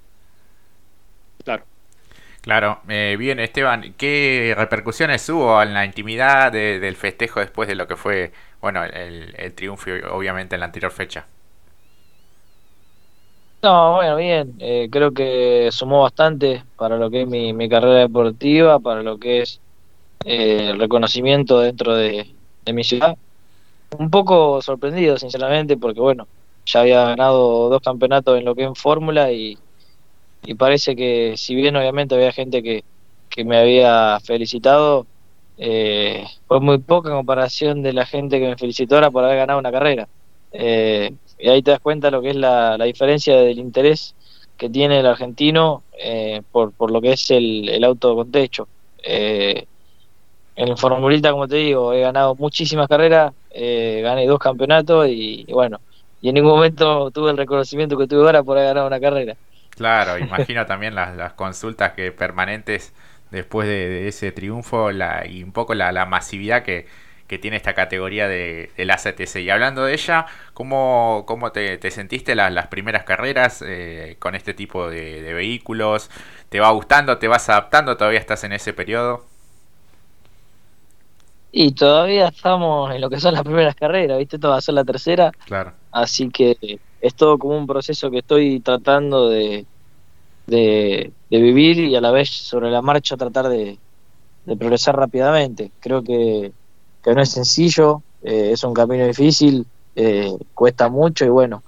Claro. 1.46 1.64
Claro, 2.42 2.80
eh, 2.88 3.16
bien 3.18 3.38
Esteban, 3.38 3.94
¿qué 3.96 4.52
repercusiones 4.56 5.28
hubo 5.28 5.62
en 5.62 5.74
la 5.74 5.84
intimidad 5.84 6.50
del 6.50 6.96
festejo 6.96 7.38
después 7.38 7.68
de 7.68 7.76
lo 7.76 7.86
que 7.86 7.94
fue, 7.94 8.32
bueno, 8.60 8.84
el, 8.84 9.52
triunfo 9.54 9.90
obviamente 10.10 10.56
en 10.56 10.60
la 10.60 10.66
anterior 10.66 10.90
fecha? 10.90 11.26
No, 13.62 13.94
bueno, 13.94 14.16
bien, 14.16 14.54
eh, 14.58 14.88
creo 14.90 15.12
que 15.12 15.68
sumó 15.70 16.02
bastante 16.02 16.64
para 16.76 16.96
lo 16.96 17.10
que 17.10 17.22
es 17.22 17.28
mi, 17.28 17.68
carrera 17.68 18.00
deportiva, 18.00 18.80
para 18.80 19.02
lo 19.02 19.18
que 19.18 19.42
es 19.42 19.60
eh, 20.24 20.70
el 20.70 20.80
reconocimiento 20.80 21.60
dentro 21.60 21.94
de, 21.94 22.26
de 22.64 22.72
mi 22.72 22.82
ciudad. 22.82 23.16
Un 23.98 24.10
poco 24.10 24.60
sorprendido, 24.62 25.16
sinceramente, 25.16 25.76
porque 25.76 26.00
bueno, 26.00 26.26
ya 26.64 26.80
había 26.80 27.04
ganado 27.04 27.68
dos 27.68 27.82
campeonatos 27.82 28.38
en 28.38 28.44
lo 28.44 28.54
que 28.54 28.62
es 28.62 28.68
en 28.68 28.74
Fórmula 28.74 29.30
y 29.32 29.58
y 30.46 30.54
parece 30.54 30.96
que 30.96 31.34
si 31.36 31.54
bien 31.54 31.76
obviamente 31.76 32.14
había 32.14 32.32
gente 32.32 32.62
que, 32.62 32.84
que 33.28 33.44
me 33.44 33.58
había 33.58 34.18
felicitado, 34.20 35.06
eh, 35.56 36.24
fue 36.46 36.60
muy 36.60 36.78
poca 36.78 37.10
en 37.10 37.16
comparación 37.16 37.82
de 37.82 37.92
la 37.92 38.06
gente 38.06 38.38
que 38.40 38.48
me 38.48 38.56
felicitó 38.56 38.96
ahora 38.96 39.10
por 39.10 39.24
haber 39.24 39.38
ganado 39.38 39.58
una 39.58 39.72
carrera. 39.72 40.08
Eh, 40.52 41.10
y 41.38 41.48
ahí 41.48 41.62
te 41.62 41.72
das 41.72 41.80
cuenta 41.80 42.10
lo 42.10 42.22
que 42.22 42.30
es 42.30 42.36
la, 42.36 42.78
la 42.78 42.84
diferencia 42.86 43.36
del 43.36 43.58
interés 43.58 44.16
que 44.56 44.70
tiene 44.70 45.00
el 45.00 45.06
argentino 45.06 45.84
eh, 45.98 46.42
por, 46.50 46.72
por 46.74 46.90
lo 46.90 47.00
que 47.00 47.12
es 47.12 47.30
el, 47.30 47.68
el 47.68 47.84
auto 47.84 48.14
con 48.16 48.30
techo. 48.30 48.68
en 49.02 50.68
el 50.68 50.76
Formulita, 50.78 51.32
como 51.32 51.46
te 51.48 51.56
digo, 51.56 51.92
he 51.92 52.00
ganado 52.00 52.34
muchísimas 52.36 52.88
carreras, 52.88 53.32
gané 53.52 54.26
dos 54.26 54.38
campeonatos 54.38 55.08
y, 55.08 55.44
y, 55.46 55.52
bueno, 55.52 55.80
y 56.20 56.28
en 56.28 56.34
ningún 56.36 56.52
momento 56.52 57.10
tuve 57.10 57.30
el 57.30 57.36
reconocimiento 57.36 57.96
que 57.98 58.06
tuve 58.06 58.22
ahora 58.26 58.42
por 58.42 58.56
haber 58.58 58.68
ganado 58.70 58.86
una 58.86 59.00
carrera. 59.00 59.36
Claro, 59.76 60.18
imagino 60.18 60.66
también 60.66 60.94
las, 60.94 61.16
las 61.16 61.34
consultas 61.34 61.92
que 61.92 62.10
permanentes 62.10 62.94
después 63.30 63.68
de, 63.68 64.08
ese 64.08 64.32
triunfo 64.32 64.90
la, 64.90 65.26
y 65.26 65.42
un 65.42 65.52
poco 65.52 65.74
la, 65.74 65.92
la 65.92 66.06
masividad 66.06 66.62
que, 66.62 66.86
que, 67.26 67.38
tiene 67.38 67.56
esta 67.56 67.74
categoría 67.74 68.28
de, 68.28 68.70
la 68.78 68.96
CTC. 68.96 69.36
Y 69.36 69.50
hablando 69.50 69.84
de 69.84 69.94
ella, 69.94 70.26
¿cómo, 70.54 71.24
cómo 71.26 71.52
te, 71.52 71.90
sentiste 71.90 72.34
las 72.34 72.66
primeras 72.68 73.04
carreras 73.04 73.62
eh, 73.66 74.16
con 74.18 74.34
este 74.34 74.54
tipo 74.54 74.88
de, 74.88 75.22
de, 75.22 75.34
vehículos? 75.34 76.10
¿Te 76.48 76.60
va 76.60 76.70
gustando? 76.70 77.18
¿Te 77.18 77.28
vas 77.28 77.48
adaptando? 77.48 77.96
¿Todavía 77.96 78.20
estás 78.20 78.44
en 78.44 78.52
ese 78.52 78.72
periodo? 78.72 79.26
Y 81.52 81.72
todavía 81.72 82.28
estamos 82.28 82.94
en 82.94 83.00
lo 83.00 83.08
que 83.08 83.18
son 83.18 83.34
las 83.34 83.42
primeras 83.42 83.74
carreras, 83.74 84.18
¿viste? 84.18 84.36
Esto 84.36 84.50
va 84.50 84.58
a 84.58 84.60
ser 84.60 84.74
la 84.74 84.84
tercera. 84.84 85.32
Claro. 85.46 85.72
Así 85.90 86.28
que 86.28 86.78
es 87.00 87.14
todo 87.14 87.38
como 87.38 87.56
un 87.56 87.66
proceso 87.66 88.10
que 88.10 88.18
estoy 88.18 88.60
tratando 88.60 89.30
de, 89.30 89.64
de, 90.46 91.12
vivir 91.30 91.78
y 91.78 91.96
a 91.96 92.00
la 92.00 92.10
vez 92.10 92.30
sobre 92.30 92.70
la 92.70 92.82
marcha 92.82 93.16
tratar 93.16 93.48
de, 93.48 93.78
progresar 94.58 94.96
rápidamente. 94.96 95.72
Creo 95.80 96.02
que, 96.02 96.52
no 97.04 97.20
es 97.20 97.30
sencillo, 97.30 98.02
eh, 98.22 98.50
es 98.52 98.64
un 98.64 98.74
camino 98.74 99.06
difícil, 99.06 99.66
eh, 99.94 100.32
cuesta 100.54 100.88
mucho 100.88 101.24
y 101.24 101.28
bueno, 101.28 101.62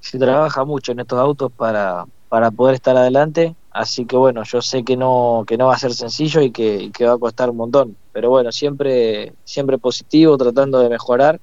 se 0.00 0.18
trabaja 0.18 0.64
mucho 0.64 0.92
en 0.92 1.00
estos 1.00 1.18
autos 1.18 1.50
para, 1.52 2.04
para 2.28 2.50
poder 2.50 2.74
estar 2.74 2.96
adelante, 2.96 3.54
así 3.70 4.04
que 4.04 4.16
bueno, 4.16 4.42
yo 4.44 4.60
sé 4.60 4.84
que 4.84 4.96
no, 4.96 5.44
que 5.46 5.56
no 5.56 5.68
va 5.68 5.74
a 5.74 5.78
ser 5.78 5.94
sencillo 5.94 6.42
y 6.42 6.50
que, 6.50 6.90
que 6.92 7.06
va 7.06 7.14
a 7.14 7.18
costar 7.18 7.50
un 7.50 7.56
montón, 7.56 7.96
pero 8.12 8.28
bueno, 8.28 8.52
siempre, 8.52 9.32
siempre 9.44 9.78
positivo, 9.78 10.36
tratando 10.36 10.80
de 10.80 10.90
mejorar, 10.90 11.40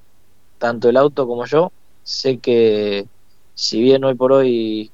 tanto 0.58 0.88
el 0.88 0.96
auto 0.96 1.26
como 1.26 1.46
yo, 1.46 1.72
sé 2.04 2.38
que 2.38 3.06
si 3.54 3.80
bien 3.80 4.04
hoy 4.04 4.14
por 4.14 4.32
hoy 4.32 4.90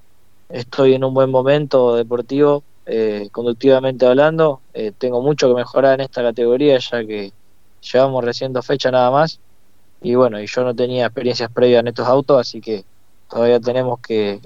estoy 0.49 0.95
en 0.95 1.05
un 1.05 1.15
buen 1.15 1.31
momento 1.31 1.97
deportivo, 1.97 2.63
eh, 2.87 3.29
conductivamente 3.33 4.07
hablando, 4.07 4.61
eh, 4.75 4.93
tengo 4.97 5.21
mucho 5.23 5.49
que 5.49 5.55
mejorar 5.55 5.95
en 5.95 6.03
esta 6.03 6.23
categoría 6.23 6.79
ya 6.79 7.05
que 7.05 7.33
llevamos 7.81 8.25
recién 8.25 8.53
dos 8.53 8.67
fechas 8.67 8.93
nada 8.93 9.11
más 9.11 9.41
y 10.01 10.15
bueno, 10.15 10.41
y 10.41 10.47
yo 10.47 10.63
no 10.63 10.75
tenía 10.75 11.07
experiencias 11.07 11.51
previas 11.51 11.81
en 11.81 11.89
estos 11.89 12.07
autos, 12.07 12.41
así 12.41 12.61
que 12.61 12.85
todavía 13.29 13.61
tenemos 13.61 14.01
que, 14.01 14.41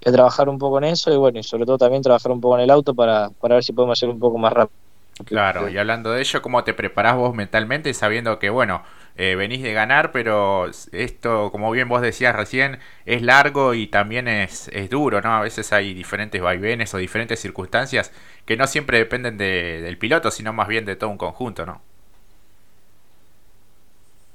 trabajar 0.00 0.50
un 0.50 0.58
poco 0.58 0.76
en 0.78 0.84
eso 0.84 1.10
y 1.12 1.16
bueno, 1.16 1.38
y 1.38 1.42
sobre 1.42 1.64
todo 1.64 1.78
también 1.78 2.02
trabajar 2.02 2.30
un 2.30 2.38
poco 2.38 2.56
en 2.56 2.64
el 2.64 2.70
auto 2.70 2.94
para, 2.94 3.30
para 3.40 3.54
ver 3.54 3.64
si 3.64 3.72
podemos 3.72 3.98
hacer 3.98 4.10
un 4.10 4.18
poco 4.18 4.36
más 4.36 4.52
rápido. 4.52 4.78
Claro, 5.24 5.68
y 5.68 5.78
hablando 5.78 6.12
de 6.12 6.20
ello, 6.20 6.42
¿cómo 6.42 6.62
te 6.62 6.74
preparás 6.74 7.16
vos 7.16 7.34
mentalmente 7.34 7.94
sabiendo 7.94 8.38
que, 8.38 8.50
bueno, 8.50 8.82
eh, 9.16 9.34
venís 9.36 9.62
de 9.62 9.72
ganar, 9.72 10.12
pero 10.12 10.66
esto, 10.92 11.50
como 11.52 11.70
bien 11.70 11.88
vos 11.88 12.02
decías 12.02 12.34
recién, 12.34 12.78
es 13.06 13.22
largo 13.22 13.74
y 13.74 13.86
también 13.86 14.28
es, 14.28 14.68
es 14.72 14.90
duro, 14.90 15.20
¿no? 15.22 15.34
A 15.34 15.40
veces 15.42 15.72
hay 15.72 15.94
diferentes 15.94 16.40
vaivenes 16.42 16.92
o 16.94 16.98
diferentes 16.98 17.40
circunstancias 17.40 18.12
que 18.44 18.56
no 18.56 18.66
siempre 18.66 18.98
dependen 18.98 19.38
de, 19.38 19.80
del 19.82 19.98
piloto, 19.98 20.30
sino 20.30 20.52
más 20.52 20.68
bien 20.68 20.84
de 20.84 20.96
todo 20.96 21.10
un 21.10 21.18
conjunto, 21.18 21.64
¿no? 21.66 21.82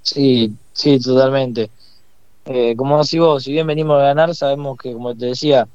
Sí, 0.01 0.57
sí, 0.73 0.99
totalmente. 0.99 1.71
Eh, 2.45 2.75
como 2.77 2.97
decís 3.03 3.19
vos, 3.19 3.43
si 3.43 3.53
bien 3.53 3.67
venimos 3.67 3.99
a 3.99 4.03
ganar, 4.05 4.35
sabemos 4.35 4.77
que, 4.77 4.93
como 4.93 5.15
te 5.15 5.27
decía, 5.27 5.69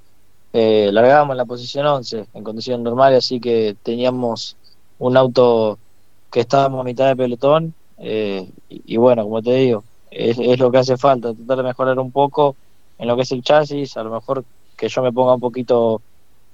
eh, 0.52 0.90
largábamos 0.92 1.36
la 1.36 1.46
posición 1.46 1.86
11 1.86 2.28
en 2.32 2.44
condiciones 2.44 2.84
normales, 2.84 3.18
así 3.26 3.40
que 3.40 3.76
teníamos 3.82 4.58
un 4.98 5.16
auto 5.16 5.80
que 6.30 6.40
estábamos 6.40 6.80
a 6.82 6.84
mitad 6.84 7.08
de 7.08 7.16
pelotón 7.16 7.76
Eh, 7.98 8.48
y, 8.68 8.96
bueno, 8.96 9.24
como 9.24 9.42
te 9.42 9.54
digo, 9.54 9.84
es, 10.10 10.38
es, 10.38 10.58
lo 10.58 10.70
que 10.70 10.78
hace 10.78 10.96
falta, 10.96 11.32
tratar 11.34 11.58
de 11.58 11.62
mejorar 11.62 11.98
un 11.98 12.10
poco 12.10 12.56
en 12.98 13.08
lo 13.08 13.16
que 13.16 13.22
es 13.22 13.32
el 13.32 13.42
chasis, 13.42 13.96
a 13.96 14.02
lo 14.02 14.10
mejor 14.10 14.44
que 14.76 14.88
yo 14.88 15.02
me 15.02 15.12
ponga 15.12 15.34
un 15.34 15.40
poquito, 15.40 15.94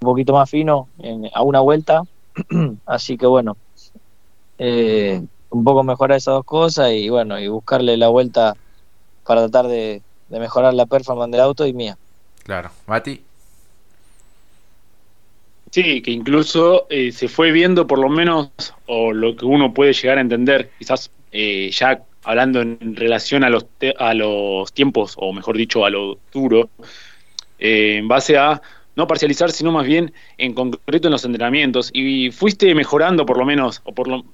un 0.01 0.05
poquito 0.05 0.33
más 0.33 0.49
fino 0.49 0.87
a 1.33 1.43
una 1.43 1.59
vuelta. 1.59 2.03
Así 2.85 3.17
que 3.17 3.25
bueno, 3.25 3.57
eh, 4.57 5.21
un 5.49 5.63
poco 5.63 5.83
mejorar 5.83 6.17
esas 6.17 6.33
dos 6.33 6.45
cosas 6.45 6.91
y 6.91 7.09
bueno, 7.09 7.39
y 7.39 7.47
buscarle 7.47 7.97
la 7.97 8.07
vuelta 8.07 8.55
para 9.25 9.47
tratar 9.47 9.67
de, 9.67 10.01
mejorar 10.29 10.73
la 10.73 10.85
performance 10.85 11.31
del 11.31 11.41
auto 11.41 11.65
y 11.65 11.73
mía. 11.73 11.97
Claro, 12.43 12.69
Mati. 12.87 13.23
Sí, 15.71 16.01
que 16.01 16.11
incluso 16.11 16.85
eh, 16.89 17.13
se 17.13 17.29
fue 17.29 17.51
viendo 17.51 17.87
por 17.87 17.97
lo 17.97 18.09
menos, 18.09 18.51
o 18.87 19.13
lo 19.13 19.37
que 19.37 19.45
uno 19.45 19.73
puede 19.73 19.93
llegar 19.93 20.17
a 20.17 20.21
entender, 20.21 20.69
quizás 20.77 21.11
eh, 21.31 21.71
ya 21.71 22.03
hablando 22.23 22.61
en 22.61 22.95
relación 22.95 23.45
a 23.45 23.49
los, 23.49 23.65
a 23.97 24.13
los 24.13 24.73
tiempos, 24.73 25.15
o 25.17 25.31
mejor 25.31 25.55
dicho, 25.55 25.85
a 25.85 25.89
lo 25.89 26.19
duro, 26.33 26.69
eh, 27.57 27.95
en 27.99 28.09
base 28.09 28.37
a 28.37 28.61
no 28.97 29.07
parcializar, 29.07 29.49
sino 29.51 29.71
más 29.71 29.85
bien 29.85 30.13
en 30.37 30.53
concreto 30.53 31.07
en 31.07 31.13
los 31.13 31.23
entrenamientos. 31.23 31.89
Y 31.93 32.31
fuiste 32.31 32.75
mejorando 32.75 33.25
por 33.25 33.37
lo 33.37 33.45
menos, 33.45 33.81
o 33.85 33.93
por 33.93 34.09
lo, 34.09 34.25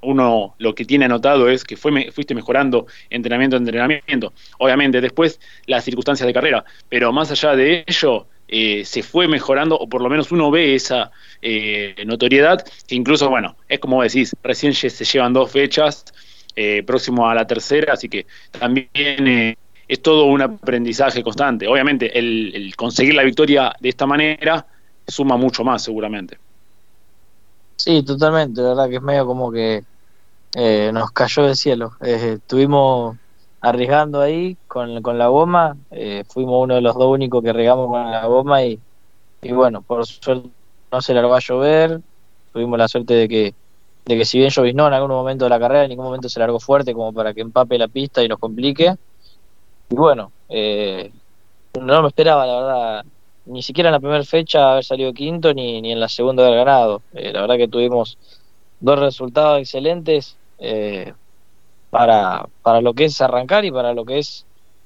uno 0.00 0.54
lo 0.58 0.76
que 0.76 0.84
tiene 0.84 1.06
anotado 1.06 1.48
es 1.48 1.64
que 1.64 1.76
fue, 1.76 2.12
fuiste 2.12 2.36
mejorando 2.36 2.86
entrenamiento 3.10 3.56
entrenamiento. 3.56 4.32
Obviamente, 4.58 5.00
después 5.00 5.40
las 5.66 5.82
circunstancias 5.82 6.26
de 6.26 6.32
carrera, 6.32 6.64
pero 6.88 7.12
más 7.12 7.32
allá 7.32 7.56
de 7.56 7.84
ello, 7.84 8.28
eh, 8.48 8.84
se 8.84 9.02
fue 9.02 9.28
mejorando, 9.28 9.76
o 9.76 9.88
por 9.88 10.02
lo 10.02 10.08
menos 10.08 10.30
uno 10.32 10.50
ve 10.50 10.74
esa 10.74 11.10
eh, 11.42 11.94
notoriedad, 12.06 12.64
que 12.86 12.94
incluso, 12.94 13.28
bueno, 13.28 13.56
es 13.68 13.78
como 13.78 14.02
decís, 14.02 14.34
recién 14.42 14.72
se 14.74 15.04
llevan 15.04 15.32
dos 15.32 15.50
fechas, 15.50 16.04
eh, 16.56 16.82
próximo 16.86 17.28
a 17.28 17.34
la 17.34 17.46
tercera, 17.46 17.94
así 17.94 18.08
que 18.08 18.26
también 18.58 19.56
es 19.88 20.02
todo 20.02 20.26
un 20.26 20.40
aprendizaje 20.40 21.22
constante. 21.22 21.66
Obviamente, 21.66 22.18
el 22.18 22.72
conseguir 22.76 23.14
la 23.14 23.24
victoria 23.24 23.74
de 23.80 23.88
esta 23.88 24.06
manera 24.06 24.66
suma 25.06 25.36
mucho 25.36 25.64
más, 25.64 25.82
seguramente. 25.82 26.38
Sí, 27.76 28.02
totalmente, 28.02 28.60
la 28.62 28.68
verdad 28.68 28.88
que 28.88 28.96
es 28.96 29.02
medio 29.02 29.26
como 29.26 29.50
que 29.50 29.82
eh, 30.54 30.90
nos 30.92 31.10
cayó 31.10 31.44
del 31.44 31.56
cielo. 31.56 31.92
Eh, 32.00 32.36
estuvimos 32.36 33.16
arriesgando 33.64 34.20
ahí 34.20 34.56
con, 34.68 35.00
con 35.00 35.16
la 35.16 35.28
goma, 35.28 35.76
eh, 35.90 36.22
fuimos 36.28 36.62
uno 36.62 36.74
de 36.74 36.82
los 36.82 36.94
dos 36.94 37.06
únicos 37.06 37.42
que 37.42 37.52
regamos 37.52 37.88
con 37.88 38.10
la 38.10 38.26
goma 38.26 38.62
y, 38.62 38.78
y 39.40 39.52
bueno, 39.52 39.80
por 39.80 40.06
suerte 40.06 40.50
no 40.92 41.00
se 41.00 41.14
largó 41.14 41.34
a 41.34 41.40
llover, 41.40 42.00
tuvimos 42.52 42.78
la 42.78 42.88
suerte 42.88 43.14
de 43.14 43.28
que, 43.28 43.54
de 44.04 44.18
que 44.18 44.24
si 44.26 44.38
bien 44.38 44.50
lloviznó 44.50 44.86
en 44.86 44.92
algún 44.92 45.10
momento 45.10 45.46
de 45.46 45.48
la 45.48 45.58
carrera, 45.58 45.84
en 45.84 45.88
ningún 45.88 46.04
momento 46.04 46.28
se 46.28 46.38
largó 46.40 46.60
fuerte 46.60 46.92
como 46.92 47.12
para 47.14 47.32
que 47.32 47.40
empape 47.40 47.78
la 47.78 47.88
pista 47.88 48.22
y 48.22 48.28
nos 48.28 48.38
complique. 48.38 48.94
Y 49.88 49.94
bueno, 49.94 50.30
no 51.80 52.02
me 52.02 52.08
esperaba, 52.08 52.46
la 52.46 52.54
verdad, 52.60 53.04
ni 53.46 53.62
siquiera 53.62 53.88
en 53.88 53.94
la 53.94 54.00
primera 54.00 54.24
fecha 54.24 54.72
haber 54.72 54.84
salido 54.84 55.12
quinto, 55.14 55.54
ni, 55.54 55.80
ni 55.80 55.92
en 55.92 56.00
la 56.00 56.08
segunda 56.08 56.46
haber 56.46 56.58
ganado. 56.58 57.02
la 57.12 57.40
verdad 57.40 57.56
que 57.56 57.68
tuvimos 57.68 58.18
dos 58.80 58.98
resultados 58.98 59.58
excelentes 59.60 60.36
eh, 60.58 61.14
para, 61.94 62.48
para 62.60 62.80
lo 62.80 62.92
que 62.92 63.04
es 63.04 63.20
arrancar 63.20 63.64
y 63.64 63.70
para 63.70 63.94
lo 63.94 64.04
que 64.04 64.18
es 64.18 64.44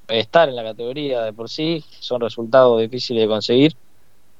estar 0.09 0.47
en 0.47 0.57
la 0.57 0.63
categoría 0.63 1.23
de 1.23 1.33
por 1.33 1.49
sí, 1.49 1.83
son 2.01 2.21
resultados 2.21 2.79
difíciles 2.83 3.23
de 3.23 3.29
conseguir. 3.29 3.73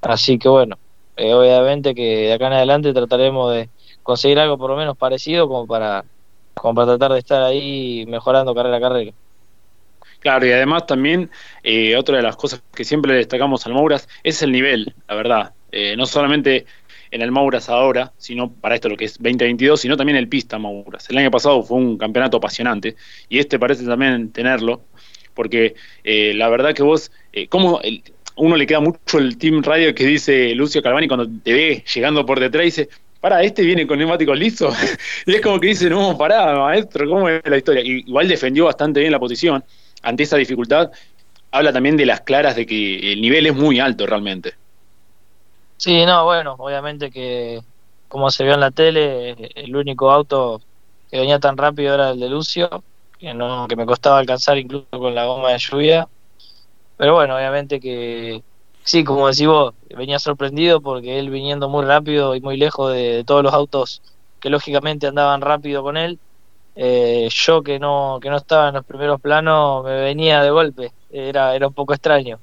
Así 0.03 0.37
que 0.37 0.49
bueno, 0.49 0.77
eh, 1.17 1.33
obviamente 1.33 1.95
que 1.95 2.27
de 2.27 2.33
acá 2.33 2.45
en 2.45 2.53
adelante 2.53 2.93
trataremos 2.93 3.55
de 3.55 3.69
conseguir 4.03 4.37
algo 4.37 4.59
por 4.59 4.69
lo 4.69 4.77
menos 4.77 4.95
parecido 4.95 5.47
como 5.47 5.65
para, 5.65 6.05
como 6.53 6.75
para 6.75 6.89
tratar 6.89 7.13
de 7.13 7.19
estar 7.19 7.41
ahí 7.41 8.05
mejorando 8.07 8.53
carrera 8.53 8.77
a 8.77 8.81
carrera. 8.81 9.11
Claro, 10.19 10.45
y 10.45 10.51
además 10.51 10.85
también 10.85 11.31
eh, 11.63 11.97
otra 11.97 12.17
de 12.17 12.21
las 12.21 12.35
cosas 12.35 12.61
que 12.71 12.85
siempre 12.85 13.15
destacamos 13.15 13.65
al 13.65 13.73
Mouras 13.73 14.07
es 14.21 14.43
el 14.43 14.51
nivel, 14.51 14.93
la 15.07 15.15
verdad. 15.15 15.53
no 15.97 16.05
solamente 16.05 16.67
en 17.11 17.21
el 17.21 17.31
Mauras 17.31 17.69
ahora, 17.69 18.13
sino 18.17 18.51
para 18.51 18.75
esto 18.75 18.89
lo 18.89 18.97
que 18.97 19.05
es 19.05 19.17
2022, 19.17 19.81
sino 19.81 19.97
también 19.97 20.17
el 20.17 20.27
Pista 20.27 20.57
Mauras. 20.59 21.09
El 21.09 21.17
año 21.17 21.31
pasado 21.31 21.63
fue 21.63 21.77
un 21.77 21.97
campeonato 21.97 22.37
apasionante 22.37 22.95
y 23.27 23.39
este 23.39 23.59
parece 23.59 23.85
también 23.85 24.31
tenerlo, 24.31 24.81
porque 25.33 25.75
eh, 26.03 26.33
la 26.35 26.49
verdad 26.49 26.73
que 26.73 26.83
vos, 26.83 27.11
eh, 27.33 27.47
como 27.47 27.81
uno 28.35 28.55
le 28.55 28.65
queda 28.65 28.79
mucho 28.79 29.17
el 29.17 29.37
Team 29.37 29.61
Radio 29.63 29.93
que 29.93 30.05
dice 30.05 30.53
Lucio 30.55 30.81
Calvani 30.81 31.07
cuando 31.07 31.27
te 31.43 31.53
ve 31.53 31.83
llegando 31.93 32.25
por 32.25 32.39
detrás 32.39 32.65
dice, 32.65 32.89
para, 33.19 33.43
este 33.43 33.63
viene 33.63 33.85
con 33.85 33.99
neumáticos 33.99 34.37
lisos. 34.37 34.73
y 35.25 35.35
es 35.35 35.41
como 35.41 35.59
que 35.59 35.67
dice, 35.67 35.89
no, 35.89 36.17
pará, 36.17 36.57
maestro, 36.57 37.07
¿cómo 37.07 37.27
es 37.27 37.41
la 37.45 37.57
historia? 37.57 37.81
igual 37.83 38.27
defendió 38.27 38.65
bastante 38.65 38.99
bien 38.99 39.11
la 39.11 39.19
posición 39.19 39.63
ante 40.01 40.23
esa 40.23 40.37
dificultad. 40.37 40.91
Habla 41.51 41.73
también 41.73 41.97
de 41.97 42.05
las 42.05 42.21
claras 42.21 42.55
de 42.55 42.65
que 42.65 43.11
el 43.13 43.21
nivel 43.21 43.47
es 43.47 43.55
muy 43.55 43.79
alto 43.79 44.05
realmente. 44.05 44.53
Sí, 45.81 46.05
no, 46.05 46.25
bueno, 46.25 46.55
obviamente 46.59 47.09
que 47.09 47.61
como 48.09 48.29
se 48.31 48.43
vio 48.43 48.53
en 48.53 48.59
la 48.59 48.71
tele, 48.71 49.31
el 49.55 49.73
único 49.77 50.11
auto 50.11 50.59
que 51.09 51.19
venía 51.19 51.39
tan 51.39 51.55
rápido 51.55 51.93
era 51.93 52.09
el 52.11 52.19
de 52.19 52.27
Lucio, 52.29 52.83
que 53.17 53.33
no 53.33 53.65
que 53.67 53.77
me 53.77 53.85
costaba 53.85 54.19
alcanzar 54.19 54.57
incluso 54.57 54.89
con 54.91 55.15
la 55.15 55.25
goma 55.25 55.51
de 55.51 55.57
lluvia. 55.59 56.09
Pero 56.97 57.15
bueno, 57.15 57.35
obviamente 57.37 57.79
que 57.79 58.43
sí, 58.83 59.03
como 59.05 59.27
decís 59.29 59.47
vos, 59.47 59.73
venía 59.95 60.19
sorprendido 60.19 60.81
porque 60.81 61.19
él 61.19 61.29
viniendo 61.29 61.69
muy 61.69 61.85
rápido 61.85 62.35
y 62.35 62.41
muy 62.41 62.57
lejos 62.57 62.93
de, 62.93 63.23
todos 63.25 63.43
los 63.43 63.53
autos 63.53 64.01
que 64.41 64.49
lógicamente 64.49 65.07
andaban 65.07 65.41
rápido 65.41 65.83
con 65.83 65.97
él, 65.97 66.19
eh, 66.75 67.29
yo 67.31 67.63
que 67.63 67.79
no 67.79 68.19
que 68.21 68.29
no 68.29 68.37
estaba 68.37 68.69
en 68.69 68.75
los 68.75 68.85
primeros 68.85 69.21
planos 69.21 69.83
me 69.85 70.01
venía 70.01 70.43
de 70.43 70.51
golpe, 70.51 70.91
era 71.09 71.55
era 71.55 71.67
un 71.67 71.73
poco 71.73 71.93
extraño. 71.93 72.41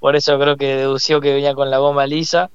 Por 0.00 0.16
eso 0.16 0.38
creo 0.38 0.56
que 0.56 0.76
dedució 0.76 1.20
que 1.20 1.34
venía 1.34 1.54
con 1.54 1.70
la 1.70 1.78
goma 1.78 2.06
lisa 2.06 2.50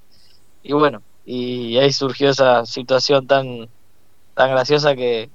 y 0.67 0.73
bueno, 0.73 1.01
y 1.25 1.77
ahí 1.77 1.93
surgió 1.93 2.29
esa 2.29 2.65
situación 2.65 3.25
tan, 3.25 3.69
tan 4.33 4.51
graciosa 4.51 4.95
que, 4.95 5.29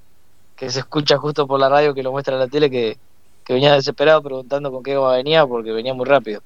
se 0.59 0.79
escucha 0.79 1.17
justo 1.17 1.47
por 1.47 1.59
la 1.59 1.69
radio 1.69 1.95
que 1.95 2.03
lo 2.03 2.13
muestra 2.13 2.37
la 2.37 2.49
tele 2.49 2.71
que, 2.71 2.99
venía 3.49 3.75
desesperado 3.75 4.23
preguntando 4.23 4.71
con 4.71 4.83
qué 4.83 4.95
goma 4.95 5.17
venía 5.17 5.47
porque 5.47 5.73
venía 5.73 5.93
muy 5.95 6.07
rápido. 6.07 6.43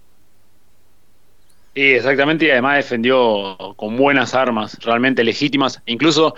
Sí, 1.75 1.83
exactamente, 1.83 2.47
y 2.47 2.51
además 2.51 2.77
defendió 2.77 3.57
con 3.77 3.97
buenas 3.97 4.35
armas, 4.35 4.79
realmente 4.81 5.23
legítimas. 5.23 5.83
Incluso 5.87 6.35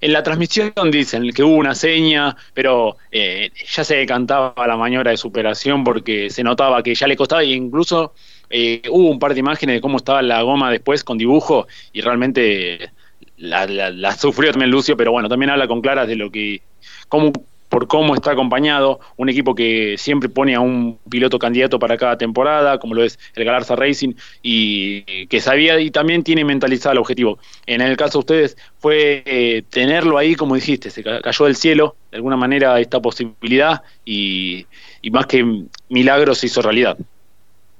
en 0.00 0.12
la 0.12 0.22
transmisión 0.22 0.72
dicen 0.90 1.30
que 1.30 1.42
hubo 1.42 1.54
una 1.56 1.74
seña, 1.74 2.34
pero 2.54 2.96
eh, 3.10 3.50
ya 3.70 3.84
se 3.84 4.04
cantaba 4.06 4.66
la 4.66 4.76
maniobra 4.76 5.10
de 5.10 5.16
superación 5.18 5.84
porque 5.84 6.30
se 6.30 6.42
notaba 6.42 6.82
que 6.82 6.94
ya 6.94 7.06
le 7.06 7.16
costaba, 7.16 7.42
e 7.42 7.52
incluso 7.52 8.14
eh, 8.52 8.82
hubo 8.90 9.08
un 9.08 9.18
par 9.18 9.32
de 9.32 9.40
imágenes 9.40 9.76
de 9.76 9.80
cómo 9.80 9.96
estaba 9.96 10.20
la 10.20 10.42
goma 10.42 10.70
después 10.70 11.02
con 11.02 11.16
dibujo 11.16 11.66
y 11.92 12.02
realmente 12.02 12.90
la, 13.38 14.12
sufrió 14.12 14.52
también 14.52 14.70
Lucio, 14.70 14.96
pero 14.96 15.10
bueno, 15.10 15.28
también 15.28 15.50
habla 15.50 15.66
con 15.66 15.80
claras 15.80 16.06
de 16.06 16.16
lo 16.16 16.30
que, 16.30 16.60
cómo, 17.08 17.32
por 17.72 17.86
cómo 17.86 18.14
está 18.14 18.32
acompañado, 18.32 19.00
un 19.16 19.30
equipo 19.30 19.54
que 19.54 19.96
siempre 19.96 20.28
pone 20.28 20.54
a 20.54 20.60
un 20.60 20.98
piloto 21.08 21.38
candidato 21.38 21.78
para 21.78 21.96
cada 21.96 22.18
temporada, 22.18 22.78
como 22.78 22.94
lo 22.94 23.02
es 23.02 23.18
el 23.34 23.44
Galarza 23.46 23.74
Racing, 23.74 24.12
y 24.42 25.26
que 25.28 25.40
sabía 25.40 25.80
y 25.80 25.90
también 25.90 26.22
tiene 26.22 26.44
mentalizado 26.44 26.92
el 26.92 26.98
objetivo. 26.98 27.38
En 27.64 27.80
el 27.80 27.96
caso 27.96 28.18
de 28.18 28.20
ustedes 28.20 28.56
fue 28.76 29.22
eh, 29.24 29.62
tenerlo 29.70 30.18
ahí, 30.18 30.34
como 30.34 30.54
dijiste, 30.54 30.90
se 30.90 31.02
cayó 31.02 31.46
del 31.46 31.56
cielo, 31.56 31.96
de 32.10 32.18
alguna 32.18 32.36
manera, 32.36 32.78
esta 32.78 33.00
posibilidad, 33.00 33.80
y, 34.04 34.66
más 35.10 35.24
que 35.24 35.64
milagros 35.88 36.36
se 36.36 36.48
hizo 36.48 36.60
realidad. 36.60 36.98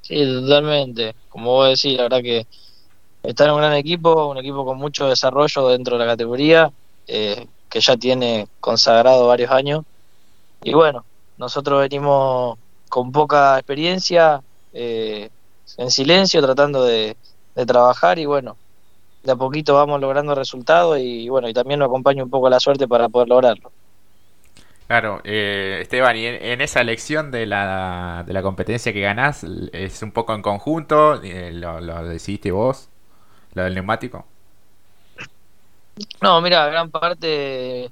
Sí, 0.03 0.25
totalmente. 0.25 1.15
Como 1.29 1.53
vos 1.53 1.69
decís, 1.69 1.97
la 1.97 2.05
verdad 2.05 2.23
que 2.23 2.47
está 3.23 3.45
en 3.45 3.53
un 3.53 3.59
gran 3.59 3.75
equipo, 3.75 4.27
un 4.27 4.39
equipo 4.39 4.65
con 4.65 4.79
mucho 4.79 5.09
desarrollo 5.09 5.69
dentro 5.69 5.97
de 5.97 6.05
la 6.05 6.11
categoría, 6.11 6.73
eh, 7.07 7.47
que 7.69 7.81
ya 7.81 7.97
tiene 7.97 8.49
consagrado 8.61 9.29
varios 9.29 9.51
años. 9.51 9.85
Y 10.63 10.75
bueno, 10.75 11.05
nosotros 11.39 11.81
venimos 11.81 12.59
con 12.89 13.13
poca 13.13 13.57
experiencia, 13.59 14.43
eh, 14.73 15.31
en 15.79 15.91
silencio, 15.91 16.43
tratando 16.43 16.85
de, 16.85 17.17
trabajar 17.67 18.19
y 18.19 18.27
bueno, 18.27 18.57
de 19.23 19.33
a 19.33 19.37
poquito 19.37 19.75
vamos 19.75 20.01
logrando 20.01 20.35
resultados 20.35 20.99
y 20.99 21.29
bueno, 21.29 21.49
y 21.49 21.53
también 21.53 21.81
nos 21.81 21.87
acompaña 21.87 22.25
un 22.25 22.31
poco 22.31 22.49
la 22.51 22.61
suerte 22.61 22.89
para 22.89 23.09
poder 23.09 23.29
lograrlo. 23.29 23.73
Claro, 24.93 25.23
eh, 25.25 25.79
Esteban, 25.81 26.15
y 26.19 26.27
en, 26.27 26.61
esa 26.61 26.83
elección 26.83 27.31
de 27.31 27.47
la, 27.47 28.25
de 28.27 28.35
la 28.35 28.43
competencia 28.43 28.93
que 28.93 29.01
ganás, 29.01 29.43
¿es 29.73 30.03
un 30.03 30.13
poco 30.13 30.35
en 30.35 30.43
conjunto? 30.43 31.19
Eh, 31.23 31.51
lo, 31.51 32.07
decidiste 32.07 32.51
vos? 32.51 32.91
¿Lo 33.55 33.63
del 33.63 33.73
neumático? 33.73 34.27
No, 36.21 36.43
mira, 36.43 36.67
gran 36.67 36.91
parte. 36.91 37.91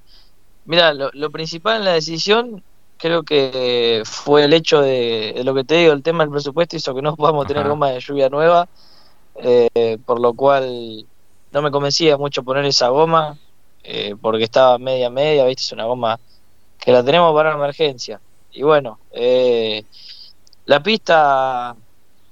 Mira, 0.67 0.93
lo, 0.93 1.31
principal 1.31 1.79
en 1.79 1.85
la 1.87 1.93
decisión 1.95 2.63
creo 2.99 3.23
que 3.23 4.03
fue 4.05 4.45
el 4.45 4.53
hecho 4.53 4.83
de, 4.83 5.41
lo 5.43 5.55
que 5.55 5.65
te 5.65 5.77
digo, 5.77 5.95
el 5.95 6.03
tema 6.03 6.25
del 6.25 6.31
presupuesto 6.31 6.77
hizo 6.77 6.95
que 6.95 7.01
no 7.01 7.17
podamos 7.17 7.47
tener 7.47 7.67
goma 7.67 7.93
de 7.93 8.01
lluvia 8.01 8.29
nueva, 8.29 8.69
eh, 9.37 9.97
por 10.05 10.21
lo 10.21 10.35
cual 10.35 11.07
no 11.51 11.63
me 11.63 11.71
convencía 11.71 12.19
mucho 12.19 12.43
poner 12.43 12.67
esa 12.67 12.89
goma, 12.91 13.39
porque 14.21 14.45
estaba 14.45 14.77
media 14.77 15.09
media, 15.09 15.47
viste, 15.47 15.63
es 15.63 15.73
una 15.73 15.85
goma 15.85 16.21
que 16.81 16.93
la 16.93 17.05
tenemos 17.05 17.35
para 17.35 17.53
emergencia. 17.53 18.21
Y 18.53 18.63
bueno, 18.63 18.99
eh, 19.13 19.85
la 20.67 20.83
pista, 20.83 21.77